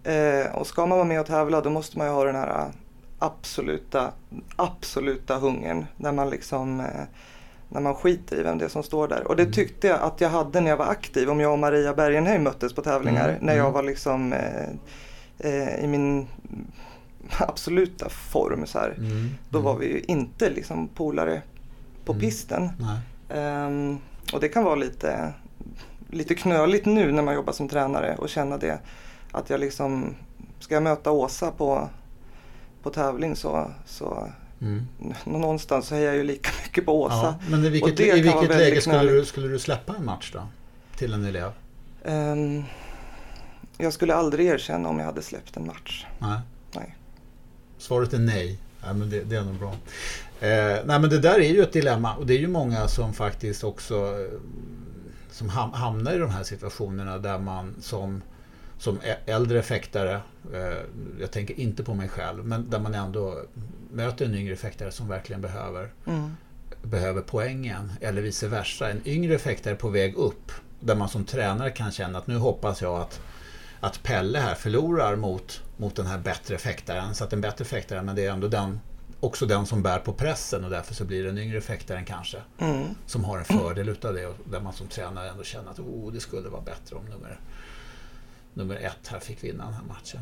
[0.04, 2.72] Eh, och ska man vara med och tävla då måste man ju ha den här
[3.22, 4.12] absoluta,
[4.56, 5.86] absoluta hungern.
[5.98, 6.86] När man liksom eh,
[7.70, 9.28] när man skiter i vem det är som står där.
[9.28, 9.54] Och det Mm.
[9.54, 11.30] tyckte jag att jag hade när jag var aktiv.
[11.30, 13.30] Om jag och Maria Bergenheim möttes på tävlingar.
[13.30, 13.74] Mm, När jag mm.
[13.74, 14.70] var liksom eh,
[15.40, 16.28] eh, i min
[17.38, 18.80] absoluta form så.
[18.80, 19.30] Mm.
[19.50, 19.66] Då Mm.
[19.66, 21.42] var vi ju inte liksom polare
[22.06, 22.22] på Mm.
[22.22, 22.70] pisten.
[23.30, 23.98] Ehm,
[24.34, 25.34] och det kan vara lite,
[26.10, 28.80] lite knöligt nu när man jobbar som tränare och känna det.
[29.32, 30.16] Att jag liksom,
[30.60, 31.90] ska jag möta Åsa på,
[32.84, 34.28] på tävling så, så
[34.62, 34.86] Mm.
[35.26, 37.16] någonstans så hejar jag ju lika mycket på Åsa.
[37.16, 40.48] Ja, men i vilket, i vilket läge skulle du, skulle du släppa en match då?
[40.98, 41.52] Till en elev?
[42.06, 42.64] Ehm,
[43.78, 46.06] jag skulle aldrig erkänna om jag hade släppt en match.
[46.20, 46.40] Nej.
[46.76, 46.96] Nej.
[47.78, 48.58] Svaret är nej.
[48.84, 49.72] nej men det, det är nog bra.
[50.40, 53.14] Eh, nej men det där är ju ett dilemma och det är ju många som
[53.14, 54.40] faktiskt också eh,
[55.32, 58.22] som ham- hamnar i de här situationerna där man som,
[58.82, 60.22] som äldre fäktare,
[60.54, 60.78] eh,
[61.20, 63.42] jag tänker inte på mig själv, men där man ändå
[63.92, 66.36] möter en yngre fäktare som verkligen behöver Mm.
[66.84, 68.90] behöver poängen eller vice versa.
[68.90, 72.82] En yngre fäktare på väg upp där man som tränare kan känna att nu hoppas
[72.82, 73.22] jag att,
[73.80, 77.16] att Pelle här förlorar mot, mot den här bättre fäktaren.
[77.16, 78.80] Så att en bättre fäktare, men det är ändå den,
[79.20, 82.38] också den som bär på pressen och därför så blir det den yngre fäktaren kanske
[82.60, 82.84] Mm.
[83.06, 86.14] som har en fördel utav det och där man som tränare ändå känner att oh,
[86.14, 87.40] det skulle vara bättre om nummer,
[88.54, 90.20] nummer ett här fick vinna den här matchen.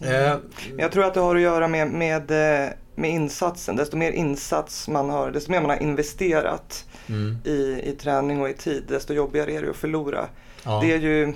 [0.00, 0.38] Eh,
[0.70, 3.76] Men Jag tror att det har att göra med, med, eh, med insatsen.
[3.76, 8.48] Desto mer insats man har, desto mer man har investerat mm, i, i träning och
[8.48, 10.28] i tid, desto jobbigare är det att förlora.
[10.64, 11.34] ja, Det är ju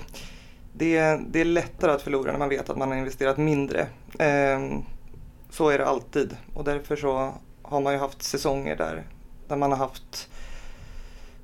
[0.72, 3.86] det det är lättare att förlora när man vet att man har investerat mindre.
[4.18, 4.82] Ehm,
[5.50, 9.02] så är det alltid och därför så har man ju haft säsonger där,
[9.48, 10.28] där man har haft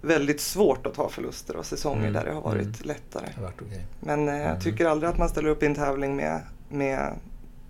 [0.05, 2.75] väldigt svårt att ta förluster och säsonger Mm, där det har varit mm.
[2.83, 3.27] lättare.
[3.37, 3.87] har varit okej.
[4.01, 4.47] Men eh, Mm.
[4.49, 7.15] jag tycker aldrig att man ställer upp i en tävling med, med,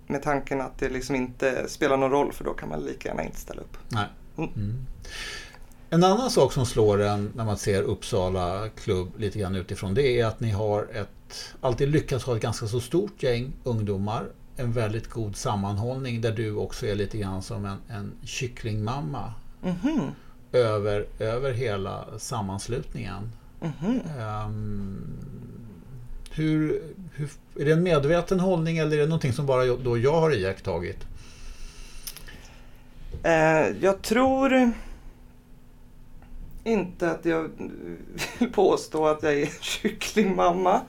[0.07, 3.23] med tanken att det liksom inte spelar någon roll för då kan man lika gärna
[3.23, 3.77] inte ställa upp.
[3.89, 4.05] Nej.
[4.37, 4.49] Mm.
[4.55, 4.85] Mm.
[5.89, 10.19] En annan sak som slår en när man ser Uppsala klubb lite grann utifrån det
[10.19, 14.25] är att ni har ett, alltid lyckats ha ett ganska så stort gäng ungdomar.
[14.57, 20.01] En väldigt god sammanhållning där du också är lite grann som en, en kycklingmamma Mhm,
[20.55, 23.31] över, över hela sammanslutningen.
[23.59, 24.01] mhm.
[24.19, 25.01] Ehm,
[26.31, 26.81] hur,
[27.13, 30.35] hur, är det en medveten hållning eller är det någonting som bara då jag har
[30.35, 30.97] iakttagit?
[33.23, 34.71] Eh, jag tror
[36.63, 37.49] inte att jag
[38.39, 40.81] vill påstå att jag är kycklingmamma.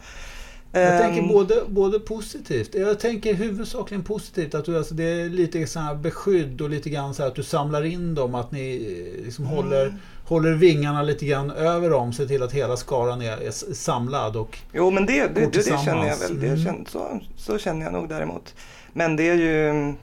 [0.80, 2.74] Jag Ehm, tänker både, både positivt.
[2.74, 4.54] Jag tänker huvudsakligen positivt.
[4.54, 7.42] Att du, alltså, det är lite så här beskydd och lite grann så att du
[7.42, 8.34] samlar in dem.
[8.34, 8.76] Att ni
[9.18, 9.56] eh, liksom Mm.
[9.56, 12.12] håller, håller vingarna lite grann över dem.
[12.12, 14.36] Se till att hela skaran är, är samlad.
[14.36, 16.40] Och, Jo men det, det, det, det känner jag väl.
[16.40, 16.64] Det Mm.
[16.64, 18.54] känner, så, så känner jag nog däremot.
[18.92, 19.94] Men det är ju...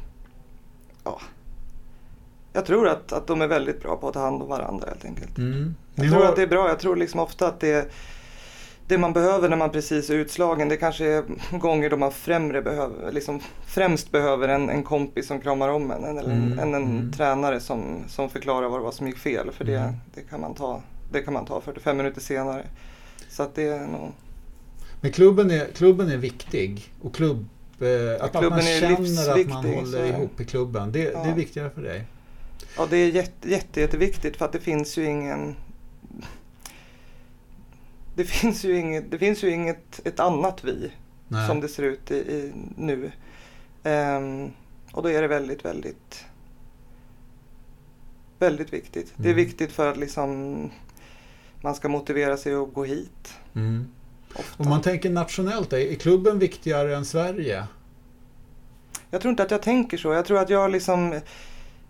[1.03, 1.21] Ja.
[2.53, 5.05] Jag tror att, att de är väldigt bra på att ta hand om varandra helt
[5.05, 5.37] enkelt.
[5.37, 5.75] mm.
[5.95, 6.67] Jag tror att det är bra.
[6.67, 7.91] Jag tror liksom ofta att det,
[8.87, 11.23] det man behöver när man precis är utslagen det kanske är
[11.57, 16.03] gånger då man främre behöver, liksom främst behöver en, en kompis som kramar om en
[16.03, 17.11] eller en, Mm, än en mm.
[17.11, 19.51] tränare som, som förklarar vad det var som gick fel.
[19.51, 19.93] För det, Mm.
[20.15, 22.63] det, kan man ta, det kan man ta 45 minuter senare.
[23.29, 24.11] Så att det är nog...
[25.01, 26.93] Men klubben är, klubben är viktig.
[27.01, 27.45] Och klubb,
[27.81, 30.91] eh, att, att man känner att man håller ihop i klubben.
[30.91, 31.33] Det, det är Ja.
[31.35, 32.03] viktigare för dig.
[32.77, 35.55] Ja, det är jätte, jätte, jätteviktigt för att det finns ju ingen...
[38.15, 40.91] det finns ju inget, det finns ju inget ett annat vi
[41.27, 41.47] Nej.
[41.47, 43.11] som det ser ut i, i nu.
[43.83, 44.51] Ehm,
[44.91, 46.25] och då är det väldigt, väldigt
[48.39, 49.13] väldigt viktigt.
[49.15, 49.45] Det är Mm.
[49.45, 50.69] viktigt för att liksom
[51.61, 53.33] man ska motivera sig att gå hit.
[53.55, 53.87] Mm.
[54.57, 57.63] Om man tänker nationellt, är klubben viktigare än Sverige?
[59.09, 60.13] Jag tror inte att jag tänker så.
[60.13, 61.19] Jag tror att jag liksom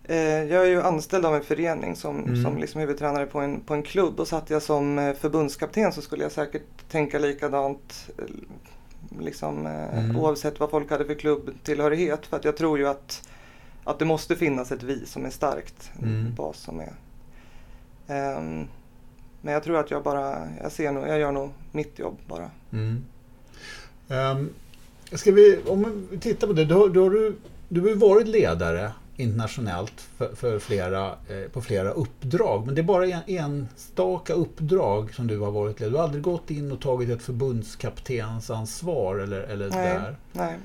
[0.08, 2.42] jag är ju anställd av en förening som, Mm.
[2.42, 6.02] som liksom huvudtränare på en, på en klubb och satt jag som eh, förbundskapten så
[6.02, 8.24] skulle jag säkert tänka likadant eh,
[9.20, 10.16] liksom, eh, Mm.
[10.16, 12.26] oavsett vad folk hade för klubbtillhörighet.
[12.26, 13.28] För att jag tror ju att,
[13.84, 15.90] att det måste finnas ett vi som är starkt.
[16.02, 16.34] Mm.
[16.34, 16.92] Bas som är.
[18.08, 18.66] Ehm,
[19.42, 22.50] men jag tror att jag bara, jag ser nog, jag gör nog mitt jobb bara.
[22.72, 23.04] Mm.
[24.08, 24.48] Um,
[25.24, 27.36] vi, om vi tittar på det, då, då har du,
[27.68, 32.66] du har varit ledare internationellt för, för flera, eh, på flera uppdrag.
[32.66, 35.92] Men det är bara en, enstaka uppdrag som du har varit ledare.
[35.92, 39.94] Du har aldrig gått in och tagit ett förbundskaptensansvar eller, eller Nej.
[39.94, 40.16] där.
[40.32, 40.58] Nej.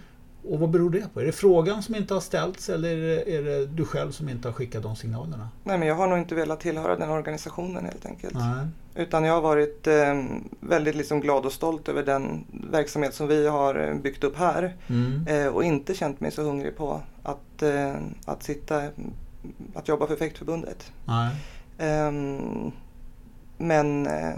[0.43, 1.21] Och vad beror det på?
[1.21, 4.29] Är det frågan som inte har ställts eller är det, är det du själv som
[4.29, 5.49] inte har skickat de signalerna?
[5.63, 8.33] Nej men jag har nog inte velat tillhöra den organisationen helt enkelt.
[8.33, 8.67] Nej.
[8.95, 10.23] Utan jag har varit eh,
[10.59, 14.75] väldigt liksom glad och stolt över den verksamhet som vi har eh, byggt upp här.
[14.87, 15.27] Mm.
[15.27, 18.83] Eh, och inte känt mig så hungrig på att, eh, att sitta,
[19.75, 20.91] att jobba för Fäktförbundet.
[21.77, 22.71] Ehm,
[23.57, 24.33] men eh,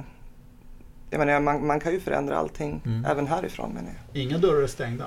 [1.10, 3.06] jag menar, man, man kan ju förändra allting Mm.
[3.06, 4.22] även härifrån menar jag.
[4.22, 5.06] Inga dörrar är stängda.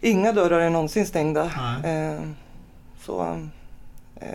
[0.00, 1.50] Inga dörrar är någonsin stängda.
[1.56, 1.80] Nej.
[1.92, 2.34] Ehm,
[3.00, 3.22] så
[4.16, 4.28] eh,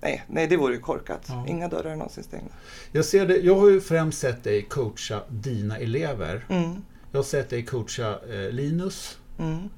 [0.00, 1.26] nej, nej, det vore ju korkat.
[1.28, 1.44] Ja.
[1.48, 2.52] Inga dörrar är någonsin stängda.
[2.92, 6.44] Jag, ser det, jag har ju främst sett dig coacha dina elever.
[6.48, 6.82] Mm,
[7.12, 9.18] Jag har sett dig coacha eh, Linus.
[9.38, 9.68] mm,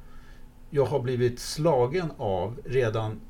[0.71, 3.21] Jag har blivit slagen av redan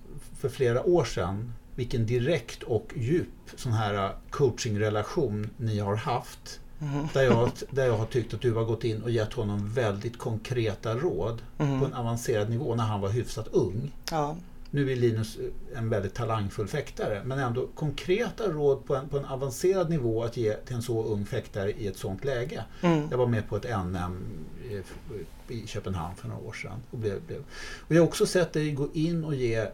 [0.40, 6.60] för flera år sedan vilken direkt och djup sån här coachingrelation ni har haft.
[6.80, 9.68] Mm, Där jag, där jag har tyckt att du har gått in och gett honom
[9.72, 11.80] väldigt konkreta råd mm.
[11.80, 13.92] på en avancerad nivå när han var hyfsat ung.
[14.10, 14.36] Ja,
[14.70, 15.38] Nu är Linus
[15.74, 20.36] en väldigt talangfull fäktare men ändå konkreta råd på en, på en avancerad nivå att
[20.36, 22.64] ge till en så ung fäktare i ett sånt läge.
[22.82, 24.24] mm, Jag var med på ett NM
[24.70, 24.82] i-
[25.54, 26.78] i Köpenhamn för några år sedan.
[26.90, 27.38] Och, blev, blev.
[27.88, 29.68] och jag har också sett dig gå in och ge eh,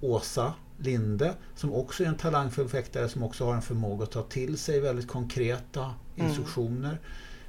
[0.00, 4.22] Åsa Linde, som också är en talangfull fäktare, som också har en förmåga att ta
[4.22, 5.80] till sig väldigt konkreta
[6.16, 6.28] Mm.
[6.28, 6.98] instruktioner.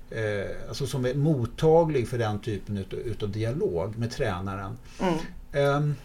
[0.10, 4.78] Eh, alltså som är mottaglig för den typen utav, utav dialog med tränaren.
[5.02, 5.14] mm.
[5.54, 5.96] Ehm,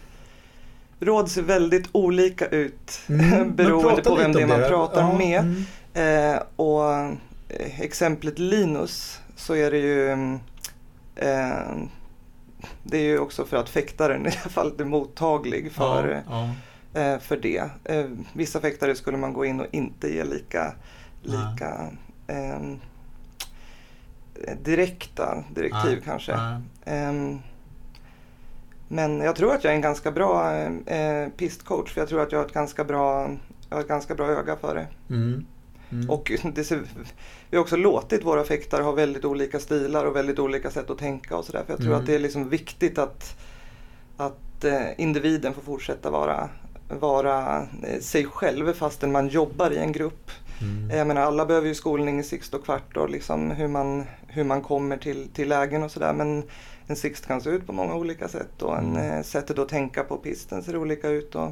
[0.99, 4.67] Råd ser väldigt olika ut mm, beroende på vem det är man det.
[4.69, 5.39] pratar Ja, med.
[5.39, 5.63] mm,
[5.93, 6.93] Eh, och
[7.49, 10.39] eh, exemplet Linus så är det ju mm,
[11.15, 11.77] eh,
[12.83, 16.49] det är ju också för att fäktaren i alla fall är mottaglig för, ja, ja.
[16.97, 17.69] Eh, för det.
[17.83, 20.73] Eh, vissa fäktare skulle man gå in och inte ge lika,
[21.23, 21.37] Nej.
[21.51, 21.91] lika
[22.27, 22.59] eh,
[24.63, 26.35] direkta direktiv Nej, kanske.
[26.37, 26.61] nej.
[26.85, 27.39] Ehm,
[28.87, 30.53] men jag tror att jag är en ganska bra
[30.85, 33.29] eh, pistcoach för jag tror att jag har ett ganska bra,
[33.69, 34.87] jag har ett ganska bra öga för det.
[35.15, 35.45] Mm,
[35.91, 36.09] mm.
[36.09, 36.81] Och det ser,
[37.49, 40.97] vi har också låtit våra fäktare ha väldigt olika stilar och väldigt olika sätt att
[40.97, 41.63] tänka och sådär.
[41.65, 41.99] För jag tror Mm.
[41.99, 43.35] att det är liksom viktigt att,
[44.17, 46.49] att eh, individen får fortsätta vara,
[46.89, 50.31] vara eh, sig själv fastän man jobbar i en grupp.
[50.61, 50.97] Mm.
[50.97, 54.43] Jag menar alla behöver ju skolning i sixt och kvart och liksom hur man, hur
[54.43, 56.13] man kommer till, till lägen och sådär.
[56.13, 56.43] Men
[56.87, 59.11] en sixt kan se ut på många olika sätt och en, Mm.
[59.17, 61.35] eh, sättet att tänka på pisten ser olika ut.
[61.35, 61.49] Och,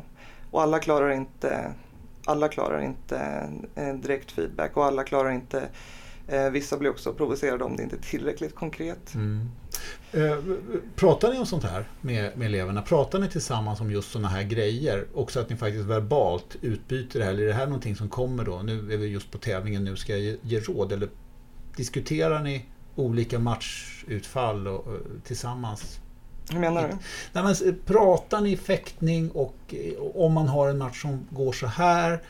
[0.51, 1.71] och alla klarar inte,
[2.25, 5.63] alla klarar inte eh, direkt feedback och alla klarar inte
[6.27, 9.15] eh, Vissa blir också provocerade om det inte är tillräckligt konkret.
[9.15, 9.49] Mm.
[10.11, 10.37] Eh,
[10.95, 12.81] pratar ni om sånt här med, med eleverna?
[12.81, 15.05] Pratar ni tillsammans om just sådana här grejer?
[15.13, 17.31] Också att ni faktiskt verbalt utbyter det här?
[17.31, 18.61] Eller är det här någonting som kommer då?
[18.61, 20.91] Nu är vi just på tävlingen, nu ska jag ge, ge råd.
[20.91, 21.09] Eller
[21.75, 25.99] diskuterar ni olika matchutfall och, och, tillsammans?
[26.51, 26.97] Hur menar du?
[27.33, 31.67] Nej, men, pratar ni fäktning och eh, om man har en match som går så
[31.67, 32.21] här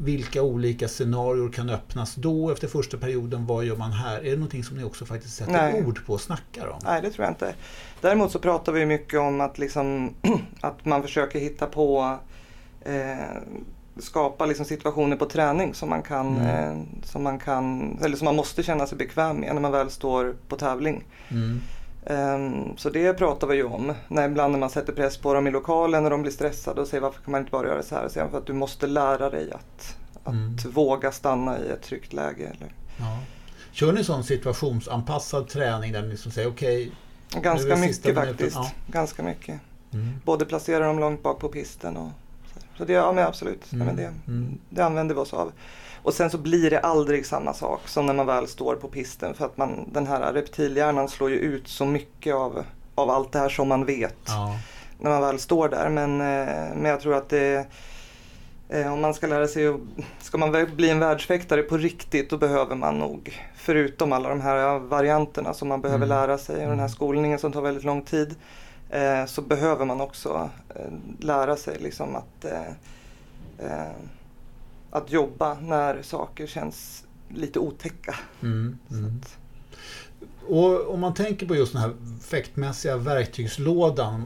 [0.00, 3.46] vilka olika scenarier kan öppnas då efter första perioden?
[3.46, 4.18] Vad gör man här?
[4.18, 5.84] Är det någonting som ni också faktiskt sätter Nej.
[5.86, 6.78] ord på och snackar om?
[6.84, 7.54] Nej, det tror jag inte.
[8.00, 10.14] Däremot så pratar vi mycket om att, liksom,
[10.60, 12.18] att man försöker hitta på
[12.84, 13.16] eh,
[13.98, 16.46] skapa liksom situationer på träning som man, kan, Mm.
[16.46, 19.90] eh, som man kan, eller som man måste känna sig bekväm med när man väl
[19.90, 21.04] står på tävling.
[21.28, 21.60] Mm.
[22.08, 23.92] Ehm, så det pratar vi ju om.
[24.08, 26.88] När ibland när man sätter press på dem i lokalen när de blir stressade och
[26.88, 28.04] säger varför kan man inte bara göra så här?
[28.04, 30.56] Och säger för att du måste lära dig att, att Mm.
[30.64, 32.44] våga stanna i ett tryggt läge.
[32.44, 32.72] Eller.
[32.98, 33.18] Ja.
[33.72, 36.92] Kör ni sån situationsanpassad träning där ni liksom säger okej,
[37.42, 38.56] Ganska är sista mycket faktiskt.
[38.56, 38.70] ja.
[38.86, 39.60] Ganska mycket.
[39.92, 40.14] mm.
[40.24, 42.08] Både placera dem långt bak på pisten och
[42.78, 43.72] så det, ja men absolut.
[43.72, 43.86] Mm.
[43.88, 44.58] Ja, men det, Mm.
[44.70, 45.52] det använder vi oss av.
[46.08, 49.34] Och sen så blir det aldrig samma sak som när man väl står på pisten
[49.34, 53.38] för att man, den här reptilhjärnan slår ju ut så mycket av, av allt det
[53.38, 54.56] här som man vet Ja.
[55.00, 55.88] när man väl står där.
[55.88, 57.66] Men, eh, men jag tror att det,
[58.68, 59.74] eh, om man ska lära sig
[60.20, 64.78] ska man bli en världsfäktare på riktigt då behöver man nog, förutom alla de här
[64.78, 66.18] varianterna som man behöver Mm.
[66.18, 66.88] lära sig och den här Mm.
[66.88, 68.34] skolningen som tar väldigt lång tid.
[68.90, 70.50] Eh, så behöver man också
[71.20, 72.44] lära sig liksom att,
[74.90, 78.14] att jobba när saker känns lite otäcka.
[78.42, 78.78] Mm.
[78.90, 79.20] Mm.
[80.48, 84.24] Och om man tänker på just den här fäktmässiga verktygslådan,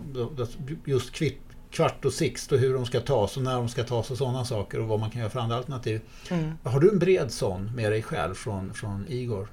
[0.84, 4.10] just kvitt, kvart och sixt och hur de ska tas och när de ska tas
[4.10, 6.00] och sådana saker och vad man kan göra för andra alternativ.
[6.30, 6.52] mm.
[6.62, 9.48] Har du en bred sån med dig själv från, från Igor?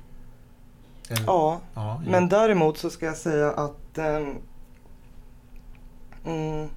[1.10, 4.36] En, Ja, ja, Men däremot så ska jag säga att ehm,
[6.26, 6.69] mm,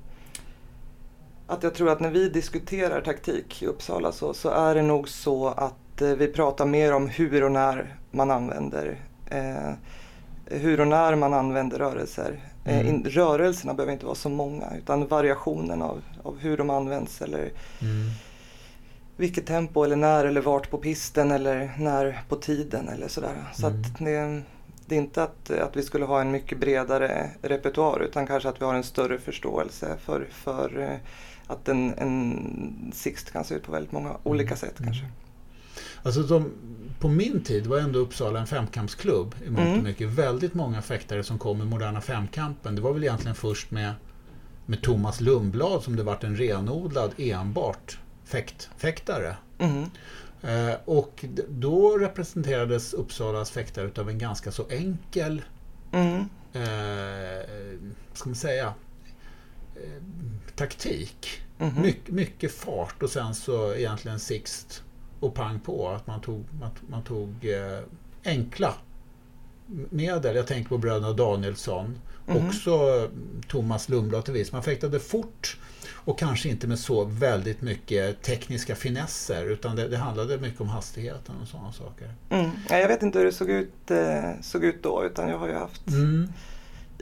[1.52, 5.08] att jag tror att när vi diskuterar taktik i Uppsala så, så är det nog
[5.08, 8.96] så att eh, vi pratar mer om hur och när man använder
[9.30, 9.72] eh,
[10.46, 12.40] hur och när man använder rörelser.
[12.64, 12.86] Eh, Mm.
[12.86, 17.38] in, rörelserna behöver inte vara så många utan variationen av, av hur de används eller
[17.40, 18.10] Mm.
[19.16, 23.34] vilket tempo eller när eller vart på pisten eller när på tiden eller sådär.
[23.54, 23.80] Så Mm.
[23.80, 24.42] att det,
[24.86, 28.60] det är inte att, att vi skulle ha en mycket bredare repertoar utan kanske att
[28.60, 30.96] vi har en större förståelse för, för eh,
[31.46, 34.92] att en, en sixt kan se ut på väldigt många olika sätt Mm.
[34.92, 35.06] kanske.
[36.02, 36.50] Alltså de,
[37.00, 39.84] på min tid var ändå Uppsala en femkampsklubb i mångt och Mm.
[39.84, 40.08] mycket.
[40.08, 42.74] Väldigt många fäktare som kom med moderna femkampen.
[42.74, 43.92] Det var väl egentligen först med,
[44.66, 49.36] med Thomas Lundblad som det vart en renodlad enbart fäkt, fäktare.
[49.58, 49.84] Mm.
[50.42, 55.42] Eh, och då representerades Uppsalas fäktare utav en ganska så enkel,
[55.92, 56.18] Mm.
[56.52, 57.46] eh,
[58.14, 58.74] ska man säga,
[59.76, 60.02] eh,
[60.56, 61.40] taktik.
[61.58, 61.82] Mhm.
[61.82, 64.82] My, mycket fart och sen så egentligen sixt
[65.20, 65.88] och pang på.
[65.88, 67.78] Att man tog, att man tog eh,
[68.24, 68.74] enkla
[69.90, 70.36] medel.
[70.36, 71.98] Jag tänker på bröderna Danielsson.
[72.26, 72.46] Mhm.
[72.46, 73.10] Också eh,
[73.48, 74.52] Thomas Lundblad till viss.
[74.52, 75.56] Man fäktade fort
[76.04, 80.68] och kanske inte med så väldigt mycket tekniska finesser utan det, det handlade mycket om
[80.68, 82.14] hastigheten och sådana saker.
[82.30, 82.50] Mm.
[82.68, 85.48] Ja, jag vet inte hur det såg ut, eh, såg ut då utan jag har
[85.48, 86.32] ju haft Mm.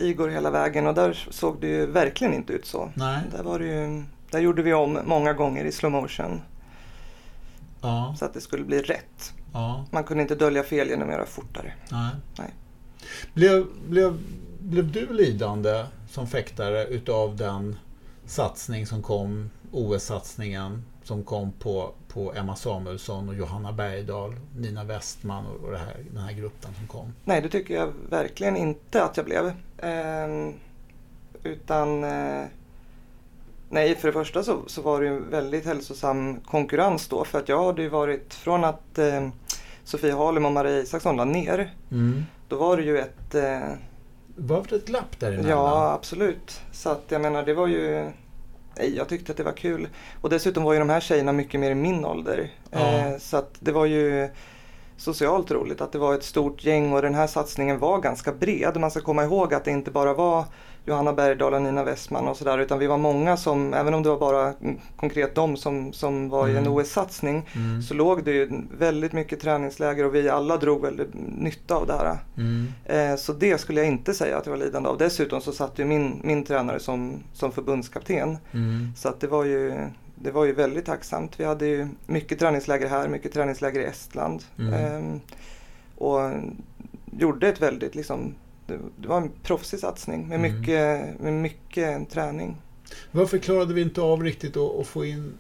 [0.01, 2.91] Igor hela vägen och där såg det ju verkligen inte ut så.
[2.95, 3.21] Nej.
[3.37, 6.41] Där, var det ju, där gjorde vi om många gånger i slow motion
[7.81, 9.33] Ja, så att det skulle bli rätt.
[9.53, 11.73] ja, Man kunde inte dölja fel genom att göra fortare.
[11.91, 12.11] nej.
[12.39, 12.55] Nej.
[13.35, 14.19] Blev, blev,
[14.61, 17.79] blev du lidande som fäktare utav den
[18.27, 25.46] satsning som kom, OS-satsningen som kom på, på Emma Samuelsson och Johanna Bergdahl, Nina Westman
[25.46, 27.12] och, och här, den här gruppen som kom?
[27.25, 29.53] Nej, det tycker jag verkligen inte att jag blev.
[29.79, 30.53] Ehm,
[31.42, 32.44] utan eh,
[33.68, 37.38] Nej, för det första så, så var det ju en väldigt hälsosam konkurrens då för
[37.38, 39.29] att jag hade ju varit från att eh,
[39.85, 41.75] Sofie Harlem och Maria Isaksson la ner.
[41.90, 42.25] Mm.
[42.49, 43.61] Då var det ju ett eh,
[44.37, 45.51] Var det ett glapp däremellan?
[45.51, 46.61] Ja, absolut.
[46.73, 48.11] Så att jag menar, det var ju...
[48.77, 49.89] Nej, jag tyckte att det var kul.
[50.21, 52.51] Och dessutom var ju de här tjejerna mycket mer i min ålder.
[52.71, 52.79] Ja.
[52.79, 54.29] Eh, så att det var ju
[54.97, 58.77] socialt roligt att det var ett stort gäng och den här satsningen var ganska bred.
[58.77, 60.45] Man ska komma ihåg att det inte bara var
[60.87, 64.09] Johanna Bergdahl och Nina Westman och sådär utan vi var många som, även om det
[64.09, 66.73] var bara mm, konkret de som, som var i en Mm.
[66.73, 67.83] OS-satsning Mm.
[67.83, 71.93] så låg det ju väldigt mycket träningsläger och vi alla drog väldigt nytta av det
[71.93, 72.19] här.
[72.37, 72.66] Mm.
[72.85, 74.99] Eh, Så det skulle jag inte säga att jag var lidande av.
[74.99, 78.38] Dessutom så satt ju min, min tränare som, som förbundskapten.
[78.53, 78.93] Mm.
[78.97, 79.75] Så att det, var ju,
[80.14, 81.40] det var ju väldigt tacksamt.
[81.40, 84.43] Vi hade ju mycket träningsläger här, mycket träningsläger i Estland.
[84.59, 84.75] Mm.
[84.75, 85.21] Ehm,
[85.97, 86.31] och
[87.19, 88.35] gjorde ett väldigt, liksom,
[88.71, 90.53] det, det var en proffsig satsning med Mm.
[90.53, 92.57] mycket, med mycket träning.
[93.11, 95.33] Varför klarade vi inte av riktigt att, få in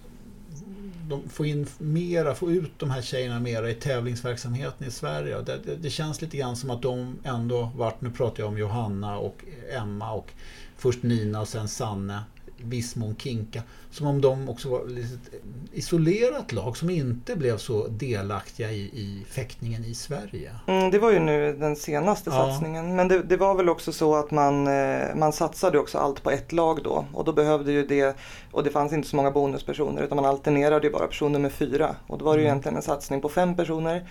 [1.08, 5.40] de, få in mera, få ut de här tjejerna mera i tävlingsverksamheten i Sverige.
[5.40, 8.58] Det, det, det känns lite grann som att de ändå varit, nu pratar jag om
[8.58, 10.32] Johanna och Emma och
[10.76, 12.20] först Nina och sen Sanne,
[12.64, 13.62] viss mån Kinka.
[13.90, 15.40] Som om de också var ett
[15.72, 20.50] isolerat lag som inte blev så delaktiga i, i fäktningen i Sverige.
[20.66, 22.36] Mm, det var ju nu den senaste Ja.
[22.36, 22.96] satsningen.
[22.96, 26.30] Men det, det var väl också så att man, eh, man satsade också allt på
[26.30, 27.04] ett lag då.
[27.14, 28.16] Och då behövde ju det,
[28.52, 31.96] och det fanns inte så många bonuspersoner utan man alternerade ju bara person nummer fyra.
[32.06, 32.52] Och då var det ju Mm.
[32.52, 34.08] egentligen en satsning på fem personer.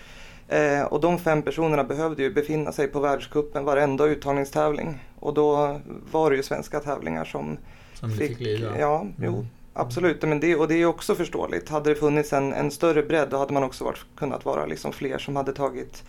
[0.48, 4.98] Eh, och de fem personerna behövde ju befinna sig på världscupen varenda uttagningstävling.
[5.20, 5.80] Och då
[6.12, 7.58] var det ju svenska tävlingar som
[8.00, 8.78] Som fick, fick lida.
[8.80, 9.14] Ja, Mm.
[9.18, 9.46] jo.
[9.72, 11.68] Absolut, men det, och det är också förståeligt.
[11.68, 14.92] Hade det funnits en, en större bredd då hade man också varit, kunnat vara liksom
[14.92, 16.02] fler som hade tagit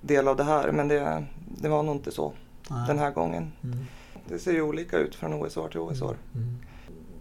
[0.00, 0.72] del av det här.
[0.72, 1.24] Men det,
[1.62, 2.32] det var nog inte så
[2.70, 2.86] Nej.
[2.86, 3.52] den här gången.
[3.64, 3.78] Mm.
[4.28, 6.16] Det ser ju olika ut från OS-år till OS-år.
[6.34, 6.58] Mm.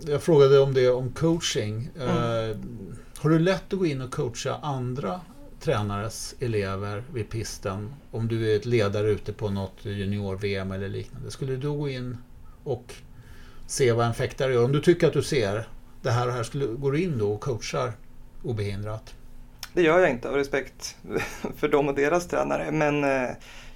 [0.07, 1.89] jag frågade om det om coaching.
[1.99, 2.57] Mm.
[3.17, 5.21] Har du lätt att gå in och coacha andra
[5.59, 7.93] tränares elever vid pisten?
[8.11, 11.31] Om du är ett ledare ute på något junior-VM eller liknande.
[11.31, 12.17] Skulle du gå in
[12.63, 12.93] och
[13.67, 14.63] se vad en fäktare gör?
[14.63, 15.67] Om du tycker att du ser
[16.01, 17.91] det här och här, skulle, går du in då och coachar
[18.43, 19.13] obehindrat?
[19.73, 20.95] Det gör jag inte av respekt
[21.57, 22.71] för dem och deras tränare.
[22.71, 23.29] Men eh,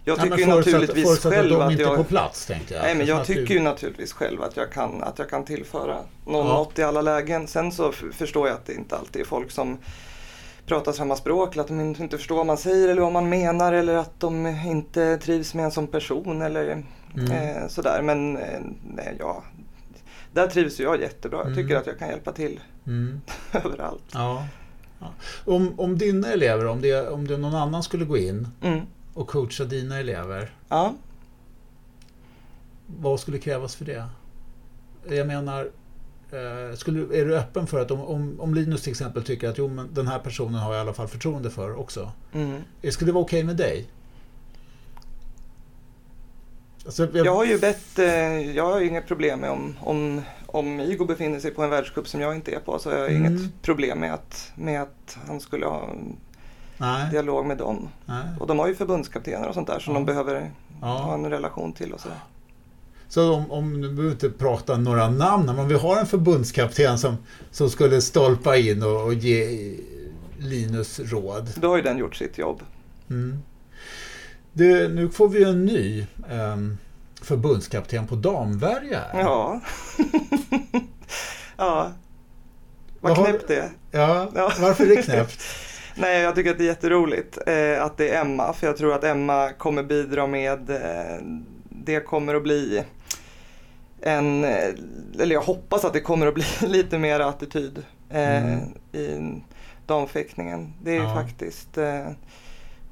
[0.03, 2.83] jag tycker Nej, ju naturligtvis förutsatt själv att de inte är på plats tänkte jag.
[2.83, 6.47] Nej men jag tycker ju naturligtvis själv att jag kan, att jag kan tillföra någon
[6.47, 6.53] ja.
[6.53, 7.47] något i alla lägen.
[7.47, 9.77] Sen så förstår jag att det inte alltid är folk som
[10.65, 13.73] pratar samma språk eller att de inte förstår vad man säger eller vad man menar
[13.73, 16.83] eller att de inte trivs med en som person eller
[17.15, 17.31] mm.
[17.31, 18.01] eh, sådär.
[18.01, 18.59] Men eh,
[18.95, 19.43] nej, ja,
[20.33, 21.41] där trivs jag jättebra.
[21.45, 21.77] Jag tycker mm.
[21.77, 23.21] att jag kan hjälpa till mm.
[23.51, 24.03] överallt.
[24.13, 24.47] Ja.
[24.99, 25.13] ja.
[25.45, 28.79] Om, om dina elever, om det, om det någon annan skulle gå in mm.
[29.13, 30.53] och coacha dina elever.
[30.69, 30.95] Ja.
[32.87, 34.03] Vad skulle krävas för det?
[35.09, 35.71] Jag menar,
[36.31, 39.57] eh, skulle, är du öppen för att om, om, om, Linus till exempel tycker att
[39.57, 42.11] jo, men den här personen har jag i alla fall förtroende för också.
[42.33, 42.61] Mm.
[42.91, 43.87] Skulle det vara okej okay med dig?
[46.87, 47.25] Alltså, jag...
[47.25, 47.35] jag...
[47.35, 51.51] har ju bett, eh, jag har inget problem med om, om, om Igo befinner sig
[51.51, 53.25] på en världscup som jag inte är på så har jag mm.
[53.25, 55.89] inget problem med att, med att han skulle ha
[56.77, 57.11] Nej.
[57.11, 57.89] dialog med dem.
[58.05, 58.23] Nej.
[58.39, 59.99] Och de har ju förbundskaptener och sånt där som ja.
[59.99, 60.87] de behöver ja.
[60.87, 62.19] ha en relation till och sådär.
[63.07, 67.17] Så om, om du behöver inte prata några namn, men vi har en förbundskapten som,
[67.51, 69.73] som skulle stolpa in och, och ge
[70.37, 71.49] Linus råd.
[71.55, 72.61] Då har ju den gjort sitt jobb.
[73.09, 73.39] Mm.
[74.57, 76.77] Det, nu får vi en ny um,
[77.21, 79.01] förbundskapten på damvärja.
[79.13, 79.61] Ja.
[81.57, 81.91] ja.
[82.99, 83.71] Vad knäppt det.
[83.91, 84.51] Ja, ja.
[84.59, 85.43] varför är det knäppt?
[85.95, 88.53] Nej, jag tycker att det är jätteroligt eh, att det är Emma.
[88.53, 91.17] För jag tror att Emma kommer bidra med, eh,
[91.69, 92.83] det kommer att bli
[94.01, 94.73] en, eh,
[95.19, 98.59] eller jag hoppas att det kommer att bli lite mer attityd eh, mm.
[98.91, 99.41] i
[99.85, 100.73] damfäktningen.
[100.83, 101.13] Det är ja.
[101.13, 102.07] faktiskt, eh,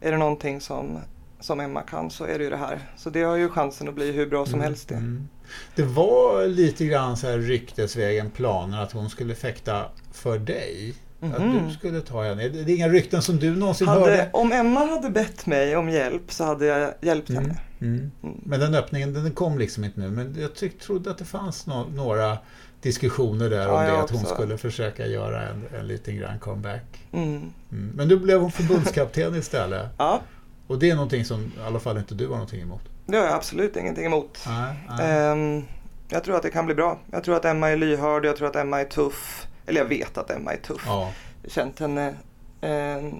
[0.01, 0.99] är det någonting som
[1.39, 2.79] som Emma kan så är det ju det här.
[2.97, 4.63] Så det har ju chansen att bli hur bra som mm.
[4.63, 4.95] helst det.
[4.95, 5.27] Mm.
[5.75, 10.95] Det var lite grann så här ryktesvägen planer att hon skulle fäkta för dig.
[11.21, 11.35] Mm.
[11.35, 11.67] Att mhm.
[11.67, 12.49] du skulle ta henne.
[12.49, 14.29] Det är inga rykten som du någonsin hade, hörde?
[14.33, 17.41] Om Emma hade bett mig om hjälp så hade jag hjälpt mm.
[17.41, 17.59] henne.
[17.81, 18.11] Mm.
[18.23, 18.41] mm.
[18.43, 20.11] Men den öppningen den kom liksom inte nu.
[20.11, 22.37] Men jag tyck, trodde att det fanns no några
[22.81, 23.99] diskussioner där ja, om det.
[23.99, 26.83] Att hon skulle försöka göra en, en liten grann comeback.
[27.11, 27.53] Mm.
[27.69, 29.89] Men nu blev hon förbundskapten istället.
[29.97, 30.21] ja.
[30.67, 32.81] Och det är någonting som i alla fall inte du har någonting emot?
[33.05, 34.39] Det har jag absolut ingenting emot.
[34.47, 35.31] Nej, nej.
[35.31, 35.65] Um,
[36.09, 36.99] jag tror att det kan bli bra.
[37.11, 39.47] Jag tror att Emma är lyhörd, jag tror att Emma är tuff.
[39.65, 40.83] Eller jag vet att Emma är tuff.
[40.85, 41.11] Ja.
[41.41, 42.13] Jag har känt henne
[42.61, 43.13] eh,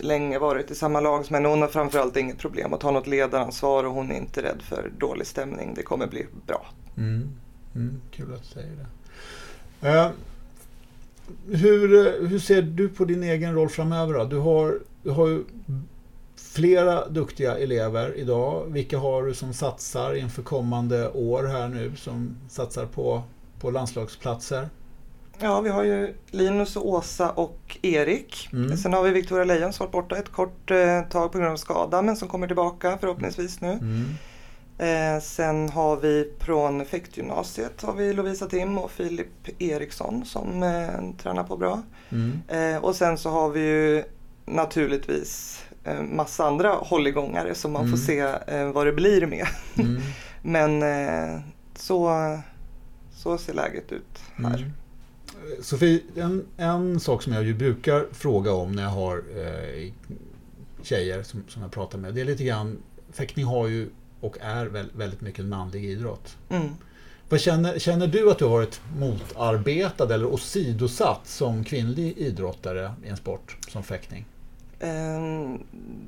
[0.00, 1.48] länge, varit i samma lag som henne.
[1.48, 4.92] Hon har framförallt inget problem att ta något ledaransvar och hon är inte rädd för
[4.98, 5.74] dålig stämning.
[5.76, 6.66] Det kommer bli bra.
[6.96, 7.30] Mm.
[7.74, 9.88] Mm, kul att du säger det.
[9.88, 10.10] Uh,
[11.46, 11.88] hur,
[12.28, 14.14] hur ser du på din egen roll framöver?
[14.14, 14.24] Då?
[14.24, 15.44] Du har, du har ju
[16.54, 18.64] flera duktiga elever idag.
[18.68, 23.22] Vilka har du som satsar inför kommande år här nu som satsar på,
[23.60, 24.68] på landslagsplatser?
[25.38, 28.48] Ja, vi har ju Linus och Åsa och Erik.
[28.52, 28.76] Mm.
[28.76, 31.56] Sen har vi Victoria Lejon som varit borta ett kort eh, tag på grund av
[31.56, 33.72] skada men som kommer tillbaka förhoppningsvis nu.
[33.72, 34.04] Mm.
[34.78, 41.22] Eh, sen har vi från fäktgymnasiet har vi Lovisa Tim och Filip Eriksson som eh,
[41.22, 41.82] tränar på bra.
[42.10, 42.42] Mm.
[42.48, 44.04] Eh, och sen så har vi ju
[44.46, 45.64] naturligtvis
[46.10, 47.96] massa andra hålligångare som man mm.
[47.96, 49.46] får se eh, vad det blir med.
[49.78, 50.02] Mm.
[50.42, 51.40] Men eh,
[51.76, 52.10] så,
[53.12, 54.58] så ser läget ut här.
[54.58, 54.72] Mm.
[55.62, 59.92] Sofie, en, en sak som jag ju brukar fråga om när jag har eh,
[60.82, 62.78] tjejer som, som jag pratar med, det är lite grann,
[63.12, 63.88] fäktning har ju
[64.20, 64.66] och är
[64.96, 66.36] väldigt mycket en manlig idrott.
[66.48, 66.68] Mm.
[67.28, 73.08] Vad känner, känner du att du har varit motarbetad eller åsidosatt som kvinnlig idrottare i
[73.08, 74.24] en sport som fäktning?
[74.84, 75.58] Ehm,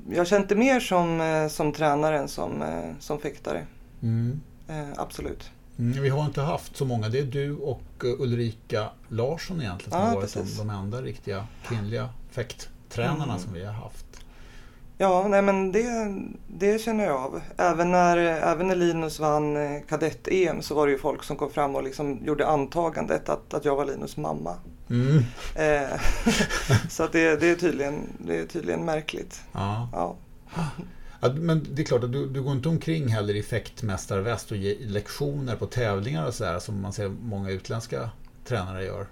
[0.09, 3.65] jag kände mer som, eh, som tränare än som, eh, som fäktare.
[4.01, 4.41] Mm.
[4.67, 5.51] Eh, absolut.
[5.79, 7.09] Mm, vi har inte haft så många.
[7.09, 11.47] Det är du och Ulrika Larsson egentligen som ja, har varit de, de enda riktiga
[11.67, 13.39] kvinnliga fäkttränarna mm.
[13.39, 14.05] som vi har haft.
[14.97, 16.15] Ja, nej men det,
[16.47, 17.41] det känner jag av.
[17.57, 21.75] Även när, även när Linus vann kadett-EM så var det ju folk som kom fram
[21.75, 24.55] och liksom gjorde antagandet att, att jag var Linus mamma.
[24.89, 25.23] Mm.
[25.55, 25.99] Eh,
[26.89, 29.41] så att det, det, är tydligen, det är tydligen märkligt.
[29.51, 29.89] Ja.
[29.93, 30.15] ja.
[31.19, 34.57] Ja, men det är klart att du, du går inte omkring heller i fäktmästarväst och
[34.57, 38.09] ger lektioner på tävlingar och sådär som man ser många utländska
[38.45, 39.07] tränare gör?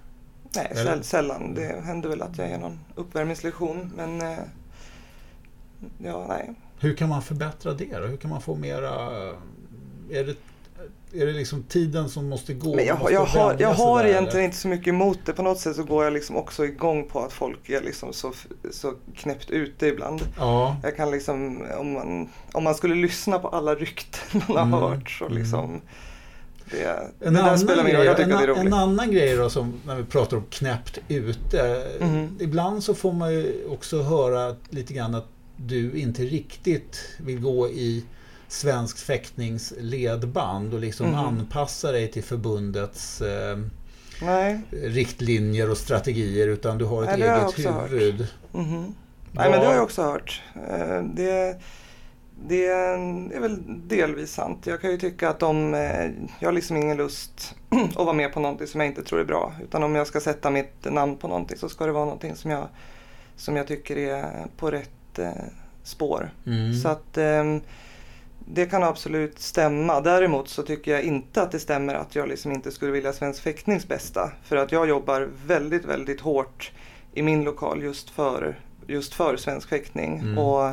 [0.56, 1.02] Nej, Eller?
[1.02, 1.54] sällan.
[1.54, 4.38] Det händer väl att jag ger någon uppvärmningslektion men eh,
[5.98, 6.54] ja, nej.
[6.80, 8.06] Hur kan man förbättra det då?
[8.06, 8.92] Hur kan man få mera...
[10.12, 10.36] Är det
[11.14, 12.76] är det liksom tiden som måste gå?
[12.76, 14.46] Men jag, måste jag har, jag har där, egentligen eller?
[14.46, 15.34] inte så mycket emot det.
[15.34, 18.34] På något sätt så går jag liksom också igång på att folk är liksom så,
[18.72, 20.22] så knäppt ute ibland.
[20.38, 24.80] Ja, Jag kan liksom, om man, om man skulle lyssna på alla rykten man har
[24.86, 25.38] Mm, hört så mm.
[25.38, 25.82] liksom
[26.72, 26.78] det,
[27.20, 30.38] det En där annan, grej, en, det en annan grej då som när vi pratar
[30.38, 31.88] om knäppt ute.
[32.00, 32.38] Mhm.
[32.40, 37.70] Ibland så får man ju också höra lite grann att du inte riktigt vill gå
[37.70, 38.06] i
[38.47, 41.16] svensk fäktnings ledband och liksom Mhm.
[41.20, 43.58] anpassa dig till förbundets eh,
[44.72, 48.28] riktlinjer och strategier utan du har ett Nej, eget huvud.
[48.51, 48.95] Mhm.
[49.32, 50.41] Nej men det har jag också hört.
[50.70, 51.58] Eh, Det,
[52.47, 54.68] det är väl delvis sant.
[54.68, 56.06] Jag kan ju tycka att om eh,
[56.39, 57.56] jag har liksom ingen lust
[57.89, 59.53] att vara med på någonting som jag inte tror är bra.
[59.64, 62.51] Utan om jag ska sätta mitt namn på någonting så ska det vara någonting som
[62.51, 62.68] jag,
[63.36, 64.89] som jag tycker är på rätt
[65.84, 66.30] spår.
[66.45, 66.74] Mm.
[66.74, 67.61] Så att ehm,
[68.47, 70.01] det kan absolut stämma.
[70.01, 73.41] Däremot så tycker jag inte att det stämmer att jag liksom inte skulle vilja svensk
[73.43, 74.32] fäktnings bästa.
[74.43, 76.72] För att jag jobbar väldigt, väldigt hårt
[77.13, 80.20] i min lokal just för, just för svensk fäktning.
[80.20, 80.38] Mm.
[80.38, 80.70] Och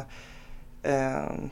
[0.83, 1.51] ehm,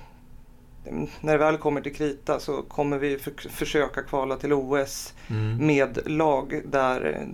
[1.20, 5.66] när det väl kommer till krita så kommer vi för, försöka kvala till OS Mm.
[5.66, 7.26] med lag där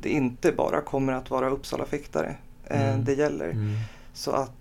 [0.00, 2.36] det inte bara kommer att vara Uppsala fäktare
[2.66, 3.04] eh, Mm.
[3.04, 3.50] det gäller.
[3.50, 3.74] Mm.
[4.12, 4.59] Så att eh,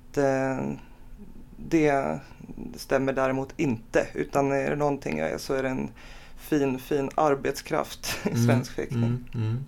[1.57, 2.19] det
[2.75, 4.07] stämmer däremot inte.
[4.13, 5.89] Utan är det någonting jag är så är det en
[6.37, 9.03] fin, fin arbetskraft i Mm, svensk fäktning.
[9.03, 9.65] Mm, mm.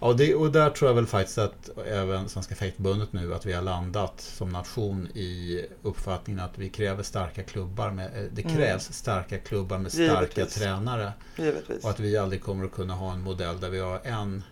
[0.00, 3.52] Ja, det, och där tror jag väl faktiskt att även Svenska fäktförbundet nu att vi
[3.52, 7.90] har landat som nation i uppfattningen att vi kräver starka klubbar.
[7.90, 8.56] Med, eh, det Mm.
[8.56, 10.54] krävs starka klubbar med starka Givetvis.
[10.54, 11.12] tränare.
[11.36, 11.84] Givetvis.
[11.84, 14.42] Och att vi aldrig kommer att kunna ha en modell där vi har en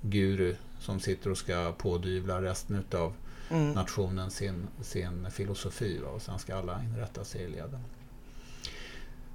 [0.00, 3.12] guru som sitter och ska pådyvla resten av
[3.50, 3.72] Mm.
[3.72, 7.80] nationen sin, sin filosofi och sen ska alla inrätta sig i leden.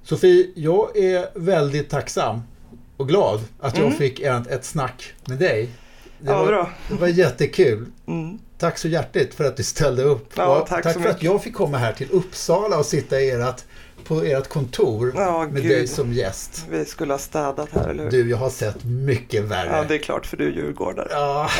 [0.02, 2.40] Sofie, jag är väldigt tacksam
[2.96, 3.98] och glad att jag Mm.
[3.98, 5.68] fick ett, ett snack med dig.
[6.18, 6.70] Det, Ja, var, bra.
[6.88, 7.86] det var jättekul.
[8.06, 8.38] Mm.
[8.58, 10.32] Tack så hjärtligt för att du ställde upp.
[10.36, 11.22] Ja, tack tack för att mycket.
[11.22, 13.64] jag fick komma här till Uppsala och sitta i ert,
[14.08, 15.70] på ert kontor Ja, med gud.
[15.72, 16.64] dig som gäst.
[16.70, 18.10] Vi skulle ha städat här, eller hur?
[18.10, 19.68] Du, jag har sett mycket värre.
[19.76, 21.08] Ja, det är klart för du är djurgårdare.
[21.10, 21.50] Ja,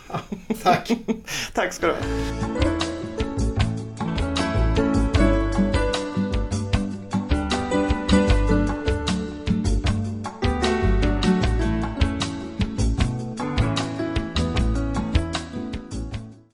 [0.62, 0.90] tack.
[1.54, 1.98] Tack ska du ha.